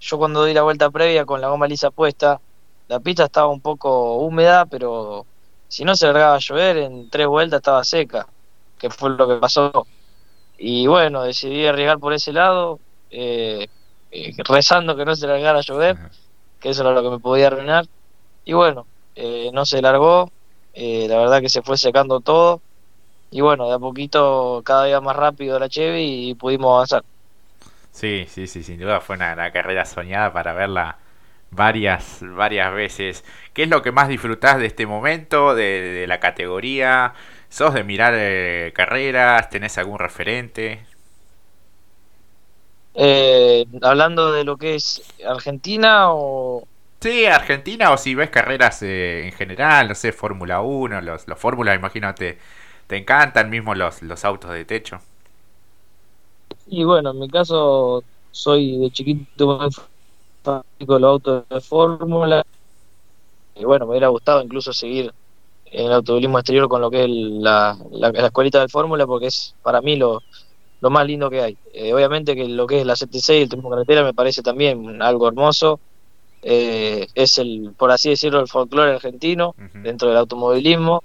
yo 0.01 0.19
cuando 0.19 0.45
di 0.45 0.55
la 0.55 0.63
vuelta 0.63 0.91
previa 0.91 1.25
con 1.25 1.41
la 1.41 1.49
goma 1.49 1.67
lisa 1.67 1.91
puesta, 1.91 2.41
la 2.89 3.01
pista 3.01 3.25
estaba 3.25 3.49
un 3.49 3.61
poco 3.61 4.17
húmeda, 4.17 4.65
pero 4.67 5.27
si 5.69 5.85
no 5.85 5.95
se 5.95 6.07
largaba 6.07 6.37
a 6.37 6.39
llover, 6.39 6.79
en 6.79 7.11
tres 7.11 7.27
vueltas 7.27 7.59
estaba 7.59 7.85
seca, 7.85 8.27
que 8.79 8.91
fue 8.91 9.11
lo 9.11 9.29
que 9.29 9.37
pasó. 9.37 9.87
Y 10.57 10.87
bueno, 10.87 11.23
decidí 11.23 11.67
arriesgar 11.67 11.99
por 11.99 12.13
ese 12.15 12.33
lado, 12.33 12.81
eh, 13.11 13.69
eh, 14.11 14.33
rezando 14.39 14.97
que 14.97 15.05
no 15.05 15.15
se 15.15 15.27
largara 15.27 15.59
a 15.59 15.63
llover, 15.63 15.97
que 16.61 16.71
eso 16.71 16.83
era 16.83 16.93
lo 16.93 17.03
que 17.03 17.11
me 17.11 17.19
podía 17.19 17.49
arruinar. 17.49 17.87
Y 18.45 18.55
bueno, 18.55 18.87
eh, 19.15 19.51
no 19.53 19.67
se 19.67 19.83
largó, 19.83 20.33
la 20.75 21.19
verdad 21.19 21.41
que 21.41 21.49
se 21.49 21.63
fue 21.63 21.77
secando 21.77 22.21
todo. 22.21 22.63
Y 23.31 23.41
bueno, 23.41 23.69
de 23.69 23.75
a 23.75 23.79
poquito 23.79 24.63
cada 24.65 24.85
día 24.87 25.01
más 25.01 25.17
rápido 25.17 25.59
la 25.59 25.69
Chevy 25.69 26.31
y 26.31 26.35
pudimos 26.35 26.75
avanzar. 26.75 27.05
Sí, 27.93 28.27
sí, 28.29 28.47
sí, 28.47 28.63
sin 28.63 28.79
duda 28.79 29.01
fue 29.01 29.17
una, 29.17 29.33
una 29.33 29.51
carrera 29.51 29.85
soñada 29.85 30.33
para 30.33 30.53
verla 30.53 30.99
varias, 31.51 32.21
varias 32.23 32.73
veces. 32.73 33.25
¿Qué 33.53 33.65
es 33.65 33.69
lo 33.69 33.83
que 33.83 33.93
más 33.93 34.09
disfrutás 34.09 34.59
de 34.59 34.67
este 34.67 34.87
momento, 34.87 35.55
de, 35.55 36.05
la 36.07 36.21
categoría? 36.21 37.15
¿Sos 37.49 37.75
de 37.75 37.85
mirar 37.85 38.15
eh, 38.17 38.73
carreras? 38.75 39.51
¿Tenés 39.51 39.79
algún 39.79 39.99
referente? 39.99 40.85
Eh, 42.95 43.67
hablando 43.83 44.33
de 44.33 44.45
lo 44.45 44.57
que 44.57 44.75
es 44.75 45.03
Argentina 45.27 46.13
o... 46.13 46.67
Sí, 47.01 47.27
Argentina 47.27 47.93
o 47.93 47.97
si 47.97 48.17
ves 48.17 48.29
carreras 48.31 48.83
eh, 48.83 49.25
en 49.25 49.33
general, 49.33 49.89
no 49.89 49.95
sé, 49.95 50.13
Fórmula 50.13 50.63
1, 50.63 51.01
los, 51.03 51.29
los 51.29 51.39
Fórmulas, 51.39 51.77
imagínate, 51.77 52.39
te 52.89 52.97
encantan 52.97 53.51
mismo 53.51 53.75
los, 53.77 54.03
los 54.03 54.25
autos 54.25 54.51
de 54.51 54.65
techo. 54.65 54.99
Y 56.67 56.83
bueno, 56.85 57.11
en 57.11 57.21
mi 57.21 57.29
caso 57.29 58.03
soy 58.33 58.79
de 58.79 58.91
chiquito 58.91 59.69
con 60.43 61.01
los 61.01 61.09
autos 61.09 61.45
de 61.49 61.61
fórmula. 61.61 62.45
Y 63.55 63.65
bueno, 63.65 63.87
me 63.87 63.93
hubiera 63.93 64.09
gustado 64.09 64.43
incluso 64.43 64.73
seguir 64.73 65.13
en 65.67 65.87
el 65.87 65.93
automovilismo 65.93 66.39
exterior 66.39 66.69
con 66.69 66.81
lo 66.81 66.91
que 66.91 67.05
es 67.05 67.11
la, 67.11 67.77
la, 67.91 68.09
escuelita 68.09 68.61
de 68.61 68.69
fórmula, 68.69 69.07
porque 69.07 69.27
es 69.27 69.55
para 69.63 69.83
mí 69.83 69.97
lo, 69.97 70.23
lo 70.81 70.91
más 70.91 71.07
lindo 71.07 71.29
que 71.29 71.43
hay. 71.43 71.57
Eh, 71.73 71.93
obviamente 71.93 72.35
que 72.35 72.49
lo 72.49 72.67
que 72.67 72.81
es 72.81 72.87
la 72.87 72.97
76 72.97 73.39
y 73.39 73.43
el 73.43 73.49
turismo 73.49 73.71
carretera 73.71 74.03
me 74.03 74.15
parece 74.15 74.43
también 74.43 75.03
algo 75.03 75.29
hermoso. 75.29 75.81
Eh, 76.43 77.09
es 77.15 77.39
el, 77.39 77.75
por 77.77 77.91
así 77.91 78.11
decirlo, 78.11 78.41
el 78.41 78.49
folclore 78.49 78.95
argentino 78.95 79.55
dentro 79.83 80.09
del 80.09 80.19
automovilismo. 80.19 81.03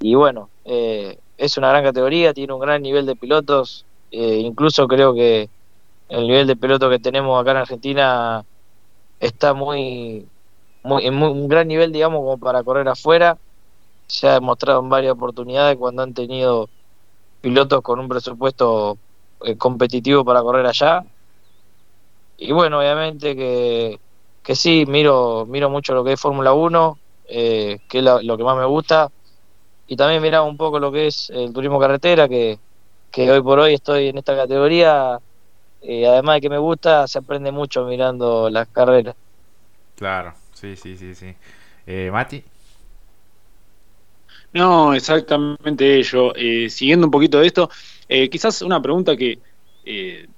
Y 0.00 0.14
bueno, 0.14 0.48
eh, 0.72 1.18
es 1.36 1.56
una 1.58 1.70
gran 1.70 1.82
categoría, 1.82 2.32
tiene 2.32 2.52
un 2.52 2.60
gran 2.60 2.80
nivel 2.82 3.06
de 3.06 3.16
pilotos. 3.16 3.84
incluso 4.10 4.86
creo 4.88 5.14
que 5.14 5.48
el 6.08 6.26
nivel 6.26 6.46
de 6.46 6.56
piloto 6.56 6.88
que 6.90 6.98
tenemos 6.98 7.40
acá 7.40 7.52
en 7.52 7.56
Argentina 7.58 8.44
está 9.20 9.54
muy, 9.54 10.26
muy 10.82 11.06
en 11.06 11.22
un 11.22 11.48
gran 11.48 11.68
nivel, 11.68 11.92
digamos, 11.92 12.20
como 12.20 12.38
para 12.38 12.62
correr 12.62 12.88
afuera. 12.88 13.38
Se 14.06 14.28
ha 14.28 14.34
demostrado 14.34 14.80
en 14.80 14.88
varias 14.88 15.12
oportunidades 15.12 15.76
cuando 15.76 16.02
han 16.02 16.14
tenido 16.14 16.68
pilotos 17.40 17.82
con 17.82 18.00
un 18.00 18.08
presupuesto 18.08 18.98
eh, 19.44 19.56
competitivo 19.56 20.24
para 20.24 20.42
correr 20.42 20.66
allá. 20.66 21.04
Y 22.38 22.52
bueno, 22.52 22.78
obviamente 22.78 23.36
que, 23.36 24.00
que 24.42 24.56
sí, 24.56 24.84
miro, 24.86 25.46
miro 25.46 25.70
mucho 25.70 25.94
lo 25.94 26.04
que 26.04 26.14
es 26.14 26.20
Fórmula 26.20 26.52
1, 26.52 26.98
eh, 27.28 27.78
que 27.88 27.98
es 27.98 28.04
lo, 28.04 28.36
que 28.36 28.44
más 28.44 28.56
me 28.56 28.64
gusta. 28.64 29.10
Y 29.90 29.96
también 29.96 30.22
mira 30.22 30.42
un 30.42 30.56
poco 30.56 30.78
lo 30.78 30.92
que 30.92 31.08
es 31.08 31.30
el 31.30 31.52
turismo 31.52 31.80
carretera, 31.80 32.28
que, 32.28 32.60
que 33.10 33.28
hoy 33.28 33.42
por 33.42 33.58
hoy 33.58 33.74
estoy 33.74 34.06
en 34.06 34.18
esta 34.18 34.36
categoría 34.36 35.18
y 35.82 36.04
además 36.04 36.36
de 36.36 36.40
que 36.42 36.48
me 36.48 36.58
gusta, 36.58 37.08
se 37.08 37.18
aprende 37.18 37.50
mucho 37.50 37.84
mirando 37.84 38.48
las 38.50 38.68
carreras. 38.68 39.16
Claro, 39.96 40.32
sí, 40.54 40.76
sí, 40.76 40.96
sí, 40.96 41.12
sí. 41.16 41.34
Eh, 41.88 42.08
Mati. 42.12 42.40
No, 44.52 44.94
exactamente 44.94 45.98
ello. 45.98 46.36
Eh, 46.36 46.70
siguiendo 46.70 47.08
un 47.08 47.10
poquito 47.10 47.40
de 47.40 47.48
esto, 47.48 47.68
eh, 48.08 48.30
quizás 48.30 48.62
una 48.62 48.80
pregunta 48.80 49.16
que 49.16 49.40
eh, 49.84 50.28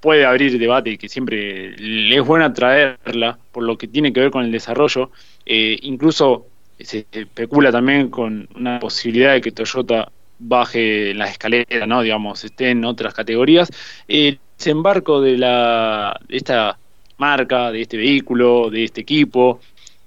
puede 0.00 0.26
abrir 0.26 0.58
debate 0.58 0.90
y 0.90 0.98
que 0.98 1.08
siempre 1.08 1.74
es 2.14 2.26
buena 2.26 2.52
traerla 2.52 3.38
por 3.52 3.62
lo 3.62 3.78
que 3.78 3.88
tiene 3.88 4.12
que 4.12 4.20
ver 4.20 4.30
con 4.30 4.44
el 4.44 4.52
desarrollo. 4.52 5.10
incluso 5.46 6.46
se 6.80 7.06
especula 7.10 7.72
también 7.72 8.08
con 8.08 8.48
una 8.54 8.78
posibilidad 8.78 9.32
de 9.32 9.40
que 9.40 9.52
Toyota 9.52 10.10
baje 10.38 11.12
las 11.14 11.30
escaleras, 11.30 11.88
¿no? 11.88 12.02
Digamos, 12.02 12.44
esté 12.44 12.70
en 12.70 12.84
otras 12.84 13.14
categorías. 13.14 13.70
Eh, 14.06 14.38
desembarco 14.56 15.20
de, 15.20 15.38
la, 15.38 16.18
de 16.28 16.36
esta 16.36 16.78
marca, 17.16 17.70
de 17.72 17.82
este 17.82 17.96
vehículo, 17.96 18.70
de 18.70 18.84
este 18.84 19.00
equipo, 19.00 19.60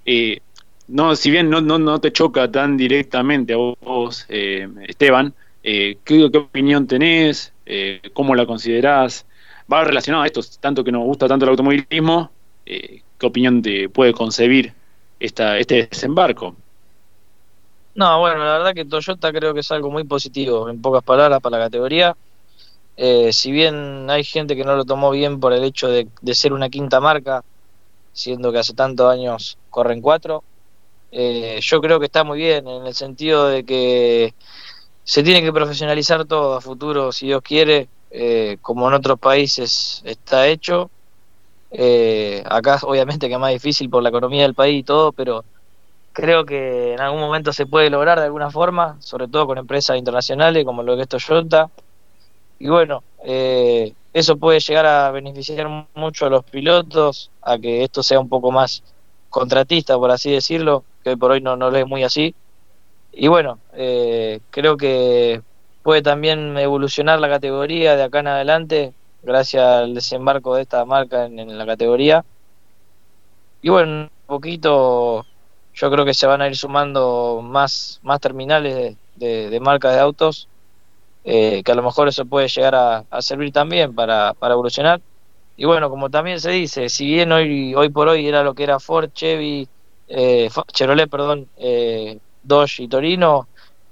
eh, 0.04 0.40
no, 0.88 1.14
si 1.16 1.30
bien 1.30 1.48
no, 1.48 1.60
no, 1.60 1.78
no, 1.78 2.00
te 2.00 2.12
choca 2.12 2.50
tan 2.50 2.76
directamente 2.76 3.54
a 3.54 3.56
vos, 3.56 4.26
eh, 4.28 4.68
Esteban, 4.86 5.32
eh, 5.62 5.98
¿qué, 6.04 6.24
opinión 6.24 6.86
tenés? 6.86 7.52
¿Cómo 8.12 8.34
la 8.34 8.44
considerás? 8.44 9.24
Va 9.72 9.84
relacionado 9.84 10.24
a 10.24 10.26
esto, 10.26 10.42
tanto 10.60 10.84
que 10.84 10.92
nos 10.92 11.04
gusta 11.04 11.28
tanto 11.28 11.46
el 11.46 11.50
automovilismo, 11.50 12.30
¿qué 12.64 13.02
opinión 13.20 13.62
te 13.62 13.88
puede 13.88 14.12
concebir 14.12 14.74
esta, 15.18 15.56
este 15.58 15.86
desembarco? 15.86 16.56
No, 17.94 18.20
bueno, 18.20 18.38
la 18.38 18.52
verdad 18.58 18.74
que 18.74 18.86
Toyota 18.86 19.32
creo 19.32 19.52
que 19.52 19.60
es 19.60 19.70
algo 19.70 19.90
muy 19.90 20.04
positivo, 20.04 20.68
en 20.70 20.80
pocas 20.80 21.02
palabras, 21.02 21.40
para 21.40 21.58
la 21.58 21.64
categoría. 21.66 22.16
Eh, 22.96 23.32
si 23.32 23.52
bien 23.52 24.08
hay 24.10 24.24
gente 24.24 24.56
que 24.56 24.64
no 24.64 24.76
lo 24.76 24.84
tomó 24.84 25.10
bien 25.10 25.40
por 25.40 25.52
el 25.52 25.64
hecho 25.64 25.88
de, 25.88 26.08
ser 26.34 26.52
una 26.54 26.70
quinta 26.70 27.00
marca, 27.00 27.44
siendo 28.12 28.52
que 28.52 28.58
hace 28.58 28.74
tantos 28.74 29.10
años 29.12 29.58
corren 29.70 30.00
cuatro, 30.00 30.42
eh, 31.10 31.58
yo 31.62 31.80
creo 31.82 32.00
que 32.00 32.06
está 32.06 32.24
muy 32.24 32.38
bien 32.38 32.66
en 32.68 32.86
el 32.86 32.94
sentido 32.94 33.48
de 33.48 33.64
que 33.64 34.34
se 35.04 35.22
tiene 35.22 35.42
que 35.42 35.52
profesionalizar 35.52 36.24
todo 36.26 36.54
a 36.56 36.60
futuro, 36.60 37.12
si 37.12 37.26
Dios 37.26 37.42
quiere, 37.42 37.88
eh, 38.10 38.58
como 38.62 38.88
en 38.88 38.94
otros 38.94 39.18
países 39.18 40.02
está 40.04 40.48
hecho. 40.48 40.90
acá 42.44 42.78
obviamente 42.82 43.28
que 43.28 43.34
es 43.34 43.40
más 43.40 43.52
difícil 43.52 43.90
por 43.90 44.02
la 44.02 44.10
economía 44.10 44.42
del 44.42 44.54
país 44.54 44.80
y 44.80 44.84
todo, 44.84 45.12
pero 45.12 45.44
creo 46.12 46.44
que 46.44 46.94
en 46.94 47.00
algún 47.00 47.20
momento 47.20 47.52
se 47.52 47.66
puede 47.66 47.90
lograr 47.90 48.18
de 48.18 48.26
alguna 48.26 48.50
forma, 48.50 48.96
sobre 49.00 49.28
todo 49.28 49.46
con 49.46 49.58
empresas 49.58 49.96
internacionales 49.96 50.64
como 50.64 50.82
lo 50.82 50.96
que 50.96 51.02
es 51.02 51.08
Toyota 51.08 51.70
y 52.62 52.68
bueno, 52.68 53.02
eh, 53.24 53.92
eso 54.12 54.36
puede 54.36 54.60
llegar 54.60 54.86
a 54.86 55.10
beneficiar 55.10 55.68
mucho 55.94 56.26
a 56.26 56.30
los 56.30 56.44
pilotos, 56.44 57.32
a 57.42 57.58
que 57.58 57.82
esto 57.82 58.04
sea 58.04 58.20
un 58.20 58.28
poco 58.28 58.52
más 58.52 58.84
contratista, 59.30 59.96
por 59.98 60.12
así 60.12 60.30
decirlo, 60.30 60.84
que 61.02 61.16
por 61.16 61.32
hoy 61.32 61.40
no, 61.40 61.56
no 61.56 61.72
lo 61.72 61.78
es 61.78 61.86
muy 61.88 62.04
así. 62.04 62.36
Y 63.12 63.26
bueno, 63.26 63.58
eh, 63.72 64.38
creo 64.50 64.76
que 64.76 65.42
puede 65.82 66.02
también 66.02 66.56
evolucionar 66.56 67.18
la 67.18 67.28
categoría 67.28 67.96
de 67.96 68.04
acá 68.04 68.20
en 68.20 68.28
adelante, 68.28 68.92
gracias 69.24 69.64
al 69.64 69.94
desembarco 69.94 70.54
de 70.54 70.62
esta 70.62 70.84
marca 70.84 71.24
en, 71.24 71.58
la 71.58 71.66
categoría. 71.66 72.24
Y 73.60 73.70
bueno, 73.70 74.02
un 74.02 74.10
poquito 74.26 75.26
yo 75.74 75.90
creo 75.90 76.04
que 76.04 76.14
se 76.14 76.26
van 76.26 76.42
a 76.42 76.48
ir 76.48 76.56
sumando 76.56 77.40
más, 77.42 78.00
más 78.02 78.20
terminales 78.20 78.96
de, 79.16 79.60
marcas 79.60 79.94
de 79.94 80.00
autos 80.00 80.48
eh, 81.24 81.62
que 81.64 81.72
a 81.72 81.74
lo 81.74 81.82
mejor 81.82 82.08
eso 82.08 82.24
puede 82.26 82.48
llegar 82.48 82.74
a, 82.74 83.22
servir 83.22 83.52
también 83.52 83.94
para, 83.94 84.34
para, 84.34 84.54
evolucionar. 84.54 85.00
Y 85.56 85.64
bueno, 85.64 85.90
como 85.90 86.10
también 86.10 86.40
se 86.40 86.50
dice, 86.50 86.88
si 86.88 87.06
bien 87.06 87.30
hoy, 87.32 87.74
hoy 87.74 87.90
por 87.90 88.08
hoy 88.08 88.26
era 88.26 88.42
lo 88.42 88.54
que 88.54 88.64
era 88.64 88.80
Ford, 88.80 89.10
Chevy, 89.12 89.68
eh, 90.08 90.50
Chevrolet, 90.72 91.08
perdón, 91.08 91.48
eh, 91.56 92.18
Dodge 92.42 92.80
y 92.80 92.88
Torino, 92.88 93.48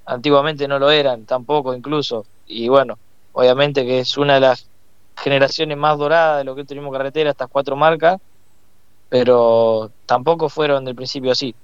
antiguamente 0.07 0.66
no 0.66 0.79
lo 0.79 0.90
eran, 0.90 1.25
tampoco 1.25 1.75
incluso. 1.75 2.27
Y 2.47 2.69
bueno, 2.69 2.99
obviamente 3.33 3.85
que 3.85 4.01
es 4.01 4.19
una 4.19 4.35
de 4.35 4.40
las 4.40 4.69
generaciones 5.16 5.77
más 5.77 5.99
doradas 5.99 6.38
de 6.38 6.45
lo 6.45 6.57
que 6.57 6.64
tuvimos 6.64 6.93
carretera, 6.93 7.31
estas 7.31 7.49
cuatro 7.49 7.77
marcas, 7.77 8.21
pero 9.09 9.90
tampoco 10.07 10.49
fueron 10.49 10.85
del 10.85 10.95
principio 10.95 11.33
así. 11.33 11.55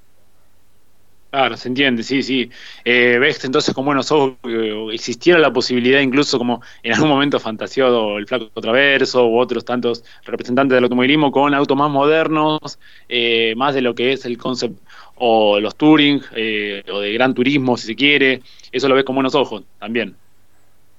Claro, 1.31 1.57
se 1.57 1.69
entiende, 1.69 2.03
sí, 2.03 2.23
sí. 2.23 2.51
Eh, 2.85 3.19
ves 3.21 3.45
entonces 3.45 3.75
con 3.75 3.85
buenos 3.85 4.11
ojos 4.11 4.37
que 4.43 4.95
existiera 4.95 5.39
la 5.39 5.53
posibilidad, 5.53 6.01
incluso 6.01 6.39
como 6.39 6.63
en 6.83 6.95
algún 6.95 7.11
momento 7.11 7.39
fantaseado 7.39 8.17
el 8.17 8.27
Flaco 8.27 8.49
Traverso 8.61 9.27
u 9.27 9.39
otros 9.39 9.65
tantos 9.65 10.03
representantes 10.25 10.75
del 10.77 10.85
automovilismo 10.85 11.31
con 11.33 11.53
autos 11.53 11.77
más 11.77 11.91
modernos, 11.91 12.79
eh, 13.09 13.55
más 13.57 13.75
de 13.75 13.83
lo 13.83 13.95
que 13.95 14.13
es 14.13 14.25
el 14.25 14.39
concept 14.39 14.79
o 15.17 15.61
los 15.61 15.77
Touring 15.77 16.23
eh, 16.37 16.83
o 16.91 17.01
de 17.01 17.13
gran 17.13 17.35
turismo, 17.35 17.77
si 17.77 17.89
se 17.89 17.97
quiere. 17.97 18.41
Eso 18.73 18.89
lo 18.89 18.95
ves 18.95 19.05
con 19.05 19.17
buenos 19.17 19.35
ojos 19.35 19.65
también. 19.79 20.17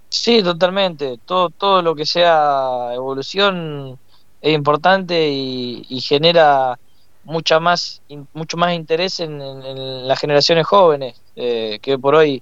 Sí, 0.10 0.44
totalmente. 0.44 1.18
Todo, 1.26 1.50
todo 1.50 1.82
lo 1.82 1.96
que 1.96 2.06
sea 2.06 2.92
evolución 2.94 3.98
es 4.42 4.54
importante 4.54 5.30
y 5.32 6.00
genera 6.02 6.78
mucha 7.28 7.60
más, 7.60 8.02
mucho 8.34 8.56
más 8.56 8.74
interés 8.74 9.20
en, 9.20 10.08
las 10.08 10.20
generaciones 10.20 10.66
jóvenes, 10.66 11.22
eh, 11.36 11.78
que 11.82 12.00
por 12.00 12.16
hoy 12.16 12.42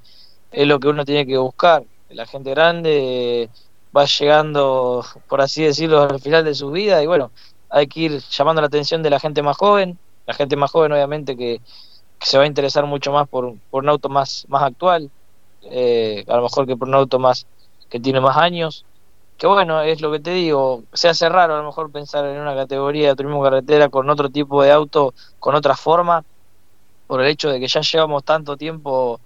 es 0.51 0.67
lo 0.67 0.79
que 0.79 0.87
uno 0.87 1.03
tiene 1.03 1.25
que 1.25 1.37
buscar. 1.37 1.83
la 2.09 2.27
gente 2.27 2.51
grande 2.51 3.49
va 3.95 4.05
llegando, 4.05 5.03
por 5.27 5.41
así 5.41 5.63
decirlo, 5.63 6.03
al 6.03 6.19
final 6.19 6.45
de 6.45 6.53
su 6.53 6.69
vida 6.69 7.01
y 7.01 7.07
bueno, 7.07 7.31
hay 7.69 7.87
que 7.87 7.99
ir 8.01 8.21
llamando 8.29 8.61
la 8.61 8.67
atención 8.67 9.01
de 9.01 9.09
la 9.09 9.19
gente 9.19 9.41
más 9.41 9.57
joven, 9.57 9.97
la 10.27 10.35
gente 10.35 10.55
más 10.55 10.69
joven 10.71 10.91
obviamente 10.91 11.35
que, 11.35 11.61
se 12.21 12.37
va 12.37 12.43
a 12.43 12.47
interesar 12.47 12.85
mucho 12.85 13.11
más 13.11 13.27
por, 13.27 13.55
por 13.69 13.83
un 13.83 13.89
auto 13.89 14.07
más, 14.07 14.45
más 14.49 14.63
actual, 14.63 15.09
eh, 15.63 16.23
a 16.27 16.37
lo 16.37 16.43
mejor 16.43 16.67
que 16.67 16.77
por 16.77 16.87
un 16.87 16.95
auto 16.95 17.19
más 17.19 17.47
que 17.89 17.99
tiene 17.99 18.21
más 18.21 18.37
años, 18.37 18.85
que 19.37 19.47
bueno, 19.47 19.81
es 19.81 20.01
lo 20.01 20.11
que 20.11 20.19
te 20.19 20.31
digo, 20.31 20.83
se 20.93 21.09
hace 21.09 21.27
raro 21.29 21.55
a 21.55 21.57
lo 21.59 21.65
mejor 21.65 21.91
pensar 21.91 22.25
en 22.25 22.39
una 22.39 22.55
categoría 22.55 23.09
de 23.09 23.15
turismo 23.15 23.43
carretera 23.43 23.89
con 23.89 24.09
otro 24.09 24.29
tipo 24.29 24.63
de 24.63 24.71
auto, 24.71 25.13
con 25.39 25.55
otra 25.55 25.75
forma, 25.75 26.23
por 27.07 27.21
el 27.21 27.27
hecho 27.27 27.49
de 27.49 27.59
que 27.59 27.67
ya 27.67 27.81
llevamos 27.81 28.23
tanto 28.23 28.57
tiempo 28.57 29.19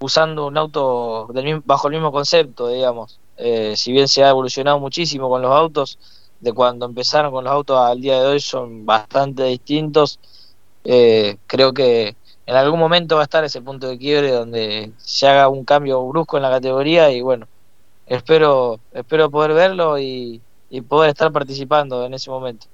usando 0.00 0.46
un 0.46 0.56
auto 0.56 1.28
del 1.32 1.60
bajo 1.60 1.88
el 1.88 1.94
mismo 1.94 2.12
concepto, 2.12 2.68
digamos. 2.68 3.20
Eh, 3.36 3.74
si 3.76 3.92
bien 3.92 4.08
se 4.08 4.24
ha 4.24 4.30
evolucionado 4.30 4.78
muchísimo 4.80 5.28
con 5.28 5.42
los 5.42 5.52
autos, 5.52 5.98
de 6.40 6.52
cuando 6.52 6.86
empezaron 6.86 7.32
con 7.32 7.44
los 7.44 7.52
autos 7.52 7.78
al 7.78 8.00
día 8.00 8.20
de 8.20 8.26
hoy 8.26 8.40
son 8.40 8.84
bastante 8.84 9.44
distintos. 9.44 10.18
Eh, 10.84 11.36
creo 11.46 11.72
que 11.72 12.16
en 12.46 12.56
algún 12.56 12.80
momento 12.80 13.16
va 13.16 13.22
a 13.22 13.24
estar 13.24 13.44
ese 13.44 13.62
punto 13.62 13.88
de 13.88 13.98
quiebre 13.98 14.32
donde 14.32 14.92
se 14.98 15.28
haga 15.28 15.48
un 15.48 15.64
cambio 15.64 16.04
brusco 16.06 16.36
en 16.36 16.42
la 16.42 16.50
categoría 16.50 17.10
y 17.12 17.20
bueno, 17.22 17.46
espero, 18.06 18.80
espero 18.92 19.30
poder 19.30 19.52
verlo 19.52 19.98
y, 19.98 20.40
poder 20.88 21.10
estar 21.10 21.30
participando 21.30 22.06
en 22.06 22.14
ese 22.14 22.30
momento. 22.30 22.66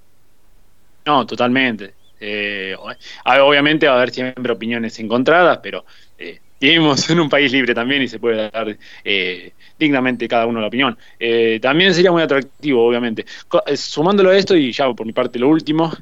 No, 1.05 1.27
totalmente. 1.27 1.95
Eh, 2.21 2.77
obviamente 3.25 3.87
va 3.87 3.95
a 3.95 3.97
haber 3.97 4.11
siempre 4.11 4.53
opiniones 4.53 4.99
encontradas, 5.01 5.59
pero 5.62 5.85
eh, 6.17 6.41
vivimos 6.61 7.09
en 7.11 7.21
un 7.21 7.29
país 7.29 7.53
libre 7.53 7.75
también 7.75 8.03
y 8.03 8.09
se 8.09 8.18
puede 8.18 8.51
dar 8.51 8.77
eh, 9.05 9.53
dignamente 9.79 10.27
cada 10.29 10.47
uno 10.47 10.61
la 10.61 10.66
opinión. 10.66 10.99
Eh, 11.18 11.59
también 11.62 11.94
sería 11.94 12.11
muy 12.11 12.23
atractivo, 12.23 12.87
obviamente. 12.87 13.25
Eh, 13.66 13.77
sumándolo 13.77 14.31
a 14.31 14.37
esto, 14.37 14.57
y 14.57 14.73
ya 14.73 14.92
por 14.92 15.07
mi 15.07 15.12
parte 15.12 15.38
lo 15.38 15.49
último, 15.49 15.92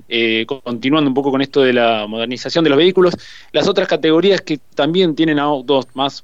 continuando 0.64 1.08
un 1.08 1.14
poco 1.14 1.30
con 1.30 1.42
esto 1.42 1.62
de 1.62 1.72
la 1.72 2.06
modernización 2.06 2.64
de 2.64 2.70
los 2.70 2.78
vehículos, 2.78 3.14
las 3.52 3.68
otras 3.68 3.88
categorías 3.88 4.40
que 4.40 4.58
también 4.74 5.14
tienen 5.14 5.38
autos 5.38 5.86
más, 5.94 6.22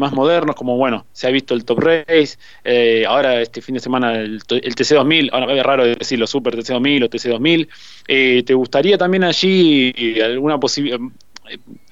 más 0.00 0.12
modernos, 0.12 0.54
como 0.54 0.76
bueno, 0.76 1.06
se 1.12 1.26
ha 1.26 1.30
visto 1.30 1.54
el 1.54 1.64
Top 1.64 1.80
Race, 1.80 2.38
ahora 3.06 3.40
este 3.40 3.60
fin 3.60 3.74
de 3.74 3.80
semana 3.80 4.14
el, 4.14 4.42
TC2000, 4.42 5.30
ahora 5.32 5.54
es 5.54 5.62
raro 5.62 5.84
decirlo, 5.84 6.26
Super 6.26 6.56
TC2000 6.56 7.04
o 7.04 7.08
TC2000, 7.08 8.44
¿te 8.44 8.54
gustaría 8.54 8.98
también 8.98 9.24
allí 9.24 9.92
alguna 10.20 10.58
posibilidad? 10.58 11.00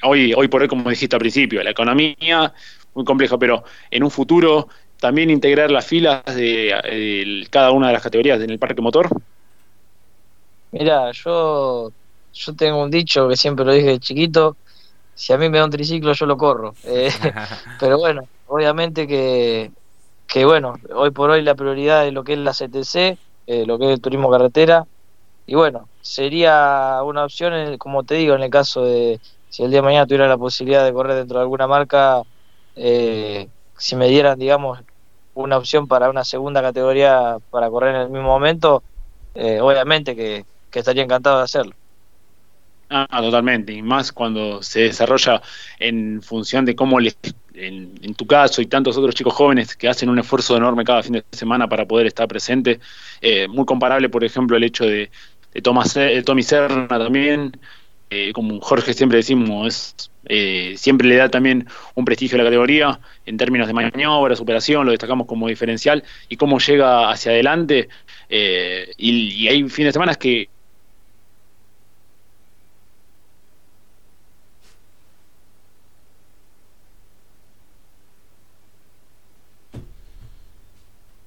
Hoy, 0.02 0.32
hoy 0.34 0.48
por 0.48 0.62
hoy, 0.62 0.68
como 0.68 0.88
dijiste 0.90 1.16
al 1.16 1.20
principio, 1.20 1.62
la 1.62 1.70
economía 1.70 2.52
muy 2.94 3.04
compleja, 3.04 3.38
pero 3.38 3.64
en 3.90 4.02
un 4.02 4.10
futuro 4.10 4.68
también 4.98 5.30
integrar 5.30 5.70
las 5.70 5.86
filas 5.86 6.22
de, 6.26 7.46
cada 7.50 7.72
una 7.72 7.88
de 7.88 7.92
las 7.94 8.02
categorías 8.02 8.40
en 8.40 8.50
el 8.50 8.58
parque 8.58 8.82
motor. 8.82 9.08
Mira, 10.72 11.10
yo, 11.12 11.90
yo 12.32 12.54
tengo 12.54 12.82
un 12.82 12.90
dicho 12.90 13.28
que 13.28 13.36
siempre 13.36 13.64
lo 13.64 13.72
dije 13.72 13.88
de 13.88 14.00
chiquito, 14.00 14.56
si 15.14 15.32
a 15.32 15.38
mí 15.38 15.48
me 15.48 15.58
da 15.58 15.64
un 15.64 15.70
triciclo 15.70 16.12
yo 16.12 16.26
lo 16.26 16.36
corro. 16.36 16.74
Eh, 16.84 17.10
pero 17.80 17.98
bueno, 17.98 18.22
obviamente 18.46 19.06
que, 19.06 19.70
que 20.26 20.44
bueno, 20.44 20.74
hoy 20.94 21.10
por 21.10 21.30
hoy 21.30 21.42
la 21.42 21.54
prioridad 21.54 22.06
es 22.06 22.12
lo 22.12 22.22
que 22.22 22.34
es 22.34 22.38
la 22.38 22.52
CTC, 22.52 23.18
eh, 23.46 23.66
lo 23.66 23.78
que 23.78 23.86
es 23.86 23.92
el 23.92 24.00
turismo 24.00 24.30
carretera, 24.30 24.84
y 25.46 25.54
bueno, 25.56 25.88
sería 26.00 27.00
una 27.02 27.24
opción, 27.24 27.76
como 27.78 28.04
te 28.04 28.14
digo, 28.14 28.36
en 28.36 28.42
el 28.42 28.50
caso 28.50 28.84
de, 28.84 29.18
si 29.50 29.64
el 29.64 29.70
día 29.70 29.80
de 29.80 29.84
mañana 29.84 30.06
tuviera 30.06 30.28
la 30.28 30.38
posibilidad 30.38 30.84
de 30.84 30.92
correr 30.92 31.16
dentro 31.16 31.38
de 31.38 31.42
alguna 31.42 31.66
marca, 31.66 32.22
eh, 32.76 33.48
si 33.76 33.96
me 33.96 34.08
dieran, 34.08 34.38
digamos, 34.38 34.78
una 35.34 35.58
opción 35.58 35.88
para 35.88 36.08
una 36.08 36.24
segunda 36.24 36.62
categoría 36.62 37.36
para 37.50 37.68
correr 37.68 37.96
en 37.96 38.00
el 38.02 38.10
mismo 38.10 38.28
momento, 38.28 38.82
eh, 39.34 39.60
obviamente 39.60 40.14
que, 40.14 40.44
estaría 40.72 41.02
encantado 41.02 41.38
de 41.38 41.44
hacerlo. 41.44 41.74
Ah, 42.90 43.20
totalmente, 43.20 43.72
y 43.72 43.82
más 43.82 44.12
cuando 44.12 44.62
se 44.62 44.80
desarrolla 44.80 45.42
en 45.78 46.22
función 46.22 46.64
de 46.64 46.74
cómo 46.74 46.98
les, 46.98 47.16
en, 47.54 48.14
tu 48.14 48.26
caso 48.26 48.62
y 48.62 48.66
tantos 48.66 48.96
otros 48.96 49.14
chicos 49.14 49.32
jóvenes 49.32 49.76
que 49.76 49.88
hacen 49.88 50.08
un 50.08 50.18
esfuerzo 50.18 50.56
enorme 50.56 50.84
cada 50.84 51.02
fin 51.02 51.12
de 51.14 51.24
semana 51.30 51.68
para 51.68 51.86
poder 51.86 52.06
estar 52.06 52.26
presente, 52.26 52.80
eh, 53.20 53.46
muy 53.48 53.64
comparable, 53.64 54.08
por 54.08 54.24
ejemplo, 54.24 54.56
el 54.56 54.64
hecho 54.64 54.84
de, 54.84 55.10
de, 55.52 55.62
Tomás, 55.62 55.94
de 55.94 56.22
Tommy 56.22 56.42
Serna 56.42 56.88
también, 56.88 57.52
eh, 58.10 58.32
como 58.32 58.60
Jorge 58.60 58.92
siempre 58.92 59.18
decimos, 59.18 60.10
eh, 60.26 60.74
siempre 60.76 61.08
le 61.08 61.16
da 61.16 61.28
también 61.30 61.68
un 61.94 62.04
prestigio 62.04 62.36
a 62.36 62.38
la 62.38 62.44
categoría 62.44 63.00
en 63.24 63.36
términos 63.36 63.68
de 63.68 63.72
maniobra, 63.72 64.34
superación, 64.34 64.84
lo 64.84 64.90
destacamos 64.92 65.26
como 65.28 65.46
diferencial 65.48 66.02
y 66.28 66.36
cómo 66.36 66.58
llega 66.58 67.10
hacia 67.10 67.32
adelante. 67.32 67.88
Eh, 68.28 68.92
y, 68.96 69.46
hay 69.48 69.68
fines 69.68 69.88
de 69.88 69.92
semana 69.92 70.14
que 70.16 70.48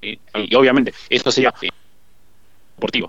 y 0.02 0.54
obviamente 0.54 0.92
esto 1.08 1.30
sería 1.32 1.54
deportivo. 2.76 3.08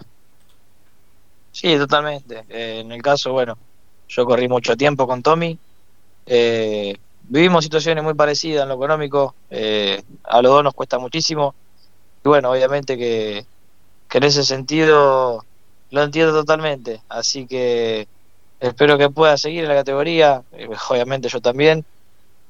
Sí, 1.55 1.77
totalmente. 1.77 2.43
Eh, 2.49 2.81
en 2.81 2.91
el 2.91 3.01
caso, 3.01 3.31
bueno, 3.31 3.57
yo 4.09 4.25
corrí 4.25 4.49
mucho 4.49 4.75
tiempo 4.75 5.07
con 5.07 5.23
Tommy. 5.23 5.57
Eh, 6.25 6.97
vivimos 7.29 7.63
situaciones 7.63 8.03
muy 8.03 8.13
parecidas 8.13 8.63
en 8.63 8.69
lo 8.69 8.75
económico. 8.75 9.33
Eh, 9.49 10.03
a 10.25 10.41
los 10.41 10.51
dos 10.51 10.63
nos 10.65 10.73
cuesta 10.73 10.99
muchísimo. 10.99 11.55
Y 12.25 12.27
bueno, 12.27 12.51
obviamente 12.51 12.97
que, 12.97 13.45
en 14.11 14.23
ese 14.23 14.43
sentido 14.43 15.45
lo 15.91 16.03
entiendo 16.03 16.33
totalmente. 16.33 17.01
Así 17.07 17.47
que 17.47 18.05
espero 18.59 18.97
que 18.97 19.09
pueda 19.09 19.37
seguir 19.37 19.63
en 19.63 19.69
la 19.69 19.75
categoría. 19.75 20.43
obviamente 20.89 21.29
yo 21.29 21.39
también. 21.39 21.85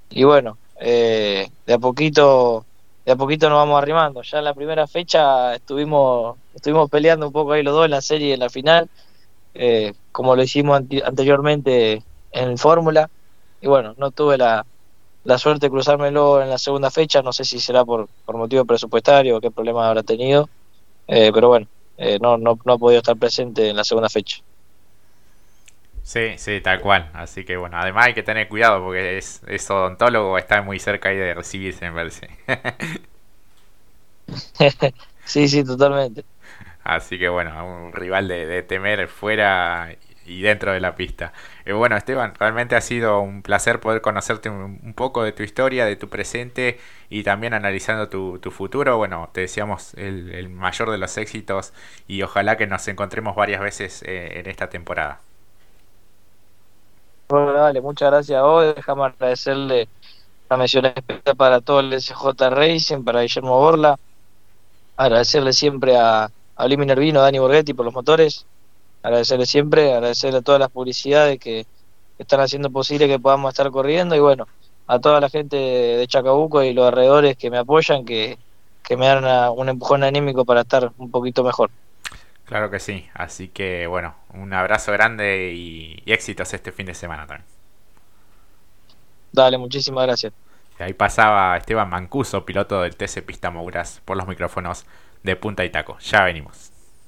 Y 0.10 0.24
bueno, 0.24 0.58
de 0.80 1.52
a 1.72 1.78
poquito 1.78 2.66
de 3.06 3.12
a 3.12 3.16
poquito 3.16 3.50
nos 3.50 3.58
vamos 3.58 3.78
arrimando. 3.82 4.22
Ya 4.24 4.40
en 4.40 4.46
la 4.46 4.54
primera 4.54 4.88
fecha 4.88 5.56
estuvimos 5.56 6.38
estuvimos 6.54 6.90
peleando 6.90 7.28
un 7.28 7.34
poco 7.34 7.54
ahí 7.54 7.64
los 7.64 7.74
dos 7.74 7.86
en 7.86 7.92
la 7.92 8.02
serie 8.02 8.34
en 8.34 8.40
la 8.40 8.50
final, 8.50 8.90
eh, 9.54 9.94
como 10.12 10.36
lo 10.36 10.44
hicimos 10.44 10.82
anteriormente 11.06 12.04
en 12.32 12.58
Fórmula. 12.58 13.10
Y 13.62 13.68
bueno, 13.68 13.94
no 13.98 14.12
tuve 14.12 14.38
la, 14.38 14.66
la 15.24 15.38
suerte 15.38 15.68
de 15.68 15.72
cruzármelo 15.72 16.42
en 16.42 16.50
la 16.50 16.58
segunda 16.58 16.92
fecha, 16.92 17.22
no 17.22 17.34
sé 17.34 17.46
si 17.46 17.60
será 17.60 17.86
por, 17.86 18.10
por 18.26 18.38
motivo 18.38 18.66
presupuestario 18.66 19.38
o 19.38 19.42
qué 19.42 19.52
problema 19.52 19.88
habrá 19.88 20.04
tenido, 20.04 20.50
eh, 21.08 21.32
pero 21.34 21.50
bueno, 21.50 21.68
eh, 21.98 22.20
no, 22.22 22.38
no, 22.38 22.60
no 22.64 22.74
ha 22.74 22.78
podido 22.78 23.00
estar 23.00 23.18
presente 23.18 23.70
en 23.70 23.76
la 23.78 23.84
segunda 23.84 24.10
fecha. 24.10 24.38
Sí, 26.06 26.38
sí, 26.38 26.62
tal 26.62 26.82
cual. 26.82 27.10
Así 27.14 27.44
que 27.46 27.58
bueno, 27.58 27.78
además 27.80 28.06
hay 28.08 28.14
que 28.14 28.22
tener 28.24 28.48
cuidado 28.48 28.84
porque 28.84 29.18
es, 29.18 29.42
es 29.48 29.70
odontólogo, 29.72 30.38
está 30.38 30.62
muy 30.62 30.80
cerca 30.80 31.10
ahí 31.10 31.18
de 31.18 31.34
recibirse, 31.34 31.90
me 31.90 31.96
parece. 31.96 32.30
sí, 35.26 35.48
sí, 35.48 35.64
totalmente. 35.64 36.24
Así 36.84 37.18
que 37.20 37.30
bueno, 37.30 37.66
un 37.66 37.94
rival 37.94 38.28
de, 38.28 38.64
temer 38.64 39.08
fuera 39.08 39.96
y 40.26 40.42
dentro 40.42 40.72
de 40.74 40.80
la 40.80 40.96
pista. 40.96 41.34
Eh, 41.66 41.74
bueno, 41.74 41.98
Esteban, 41.98 42.36
realmente 42.36 42.76
ha 42.76 42.82
sido 42.82 43.20
un 43.22 43.42
placer 43.42 43.80
poder 43.80 44.02
conocerte 44.02 44.50
un, 44.50 44.94
poco 44.96 45.24
de 45.24 45.32
tu 45.32 45.44
historia, 45.44 45.86
de 45.86 45.96
tu 45.96 46.10
presente 46.10 46.80
y 47.10 47.24
también 47.24 47.54
analizando 47.56 48.10
tu, 48.10 48.40
tu 48.40 48.52
futuro. 48.52 48.98
Bueno, 48.98 49.30
te 49.34 49.42
deseamos 49.42 49.96
el, 49.96 50.50
mayor 50.50 50.92
de 50.92 50.98
los 51.00 51.18
éxitos 51.18 51.74
y 52.08 52.22
ojalá 52.24 52.58
que 52.58 52.68
nos 52.68 52.88
encontremos 52.88 53.36
varias 53.36 53.62
veces 53.62 54.04
eh, 54.04 54.40
en 54.40 54.48
esta 54.50 54.70
temporada. 54.70 55.22
Muchas 57.30 58.12
gracias 58.12 58.38
a 58.38 58.44
vos. 58.44 58.76
Déjame 58.76 59.06
agradecerle 59.06 59.88
la 60.50 60.58
mención 60.58 60.86
especial 60.86 61.36
para 61.36 61.62
todo 61.62 61.80
el 61.80 62.00
SJ 62.00 62.50
Racing, 62.50 63.04
para 63.04 63.22
Guillermo 63.22 63.60
Borla. 63.60 64.00
Agradecerle 64.98 65.52
siempre 65.54 65.98
a, 65.98 66.30
a 66.56 66.68
Limi 66.68 66.86
Nervino, 66.86 67.20
a 67.20 67.24
Dani 67.24 67.40
Borghetti 67.40 67.74
por 67.74 67.86
los 67.86 67.94
motores. 67.94 68.46
Agradecerle 69.02 69.46
siempre, 69.46 69.94
agradecerle 69.94 70.40
a 70.40 70.42
todas 70.42 70.60
las 70.60 70.70
publicidades 70.70 71.40
que 71.40 71.66
están 72.18 72.40
haciendo 72.40 72.70
posible 72.70 73.08
que 73.08 73.20
podamos 73.20 73.50
estar 73.50 73.70
corriendo. 73.72 74.16
Y 74.16 74.20
bueno, 74.20 74.48
a 74.88 75.00
toda 75.00 75.20
la 75.20 75.30
gente 75.30 75.56
de 75.58 76.08
Chacabuco 76.08 76.64
y 76.64 76.74
los 76.74 76.88
alrededores 76.88 77.38
que 77.38 77.50
me 77.50 77.58
apoyan, 77.58 78.06
que, 78.06 78.38
me 78.98 79.06
dan 79.08 79.52
un 79.56 79.70
empujón 79.70 80.04
anímico 80.04 80.46
para 80.46 80.62
estar 80.62 80.92
un 80.98 81.10
poquito 81.10 81.44
mejor. 81.44 81.72
Claro 82.46 82.70
que 82.70 82.80
sí, 82.80 83.10
así 83.14 83.48
que 83.48 83.88
bueno, 83.88 84.16
un 84.34 84.54
abrazo 84.54 84.92
grande 84.92 85.52
y, 85.54 86.04
éxitos 86.06 86.54
este 86.54 86.72
fin 86.72 86.86
de 86.86 86.94
semana 86.94 87.26
también. 87.26 87.48
Dale, 89.32 89.58
muchísimas 89.58 90.06
gracias. 90.06 90.34
Ahí 90.78 90.94
pasaba 90.94 91.58
Esteban 91.58 91.90
Mancuso, 91.90 92.46
piloto 92.46 92.82
del 92.82 92.96
TC 92.96 93.26
Pista 93.26 93.50
Mouras, 93.50 94.02
por 94.06 94.18
los 94.18 94.28
micrófonos 94.28 94.86
de 95.24 95.36
Punta 95.36 95.66
y 95.66 95.70
Taco. 95.70 95.98
Ya 96.00 96.24
venimos. 96.24 96.72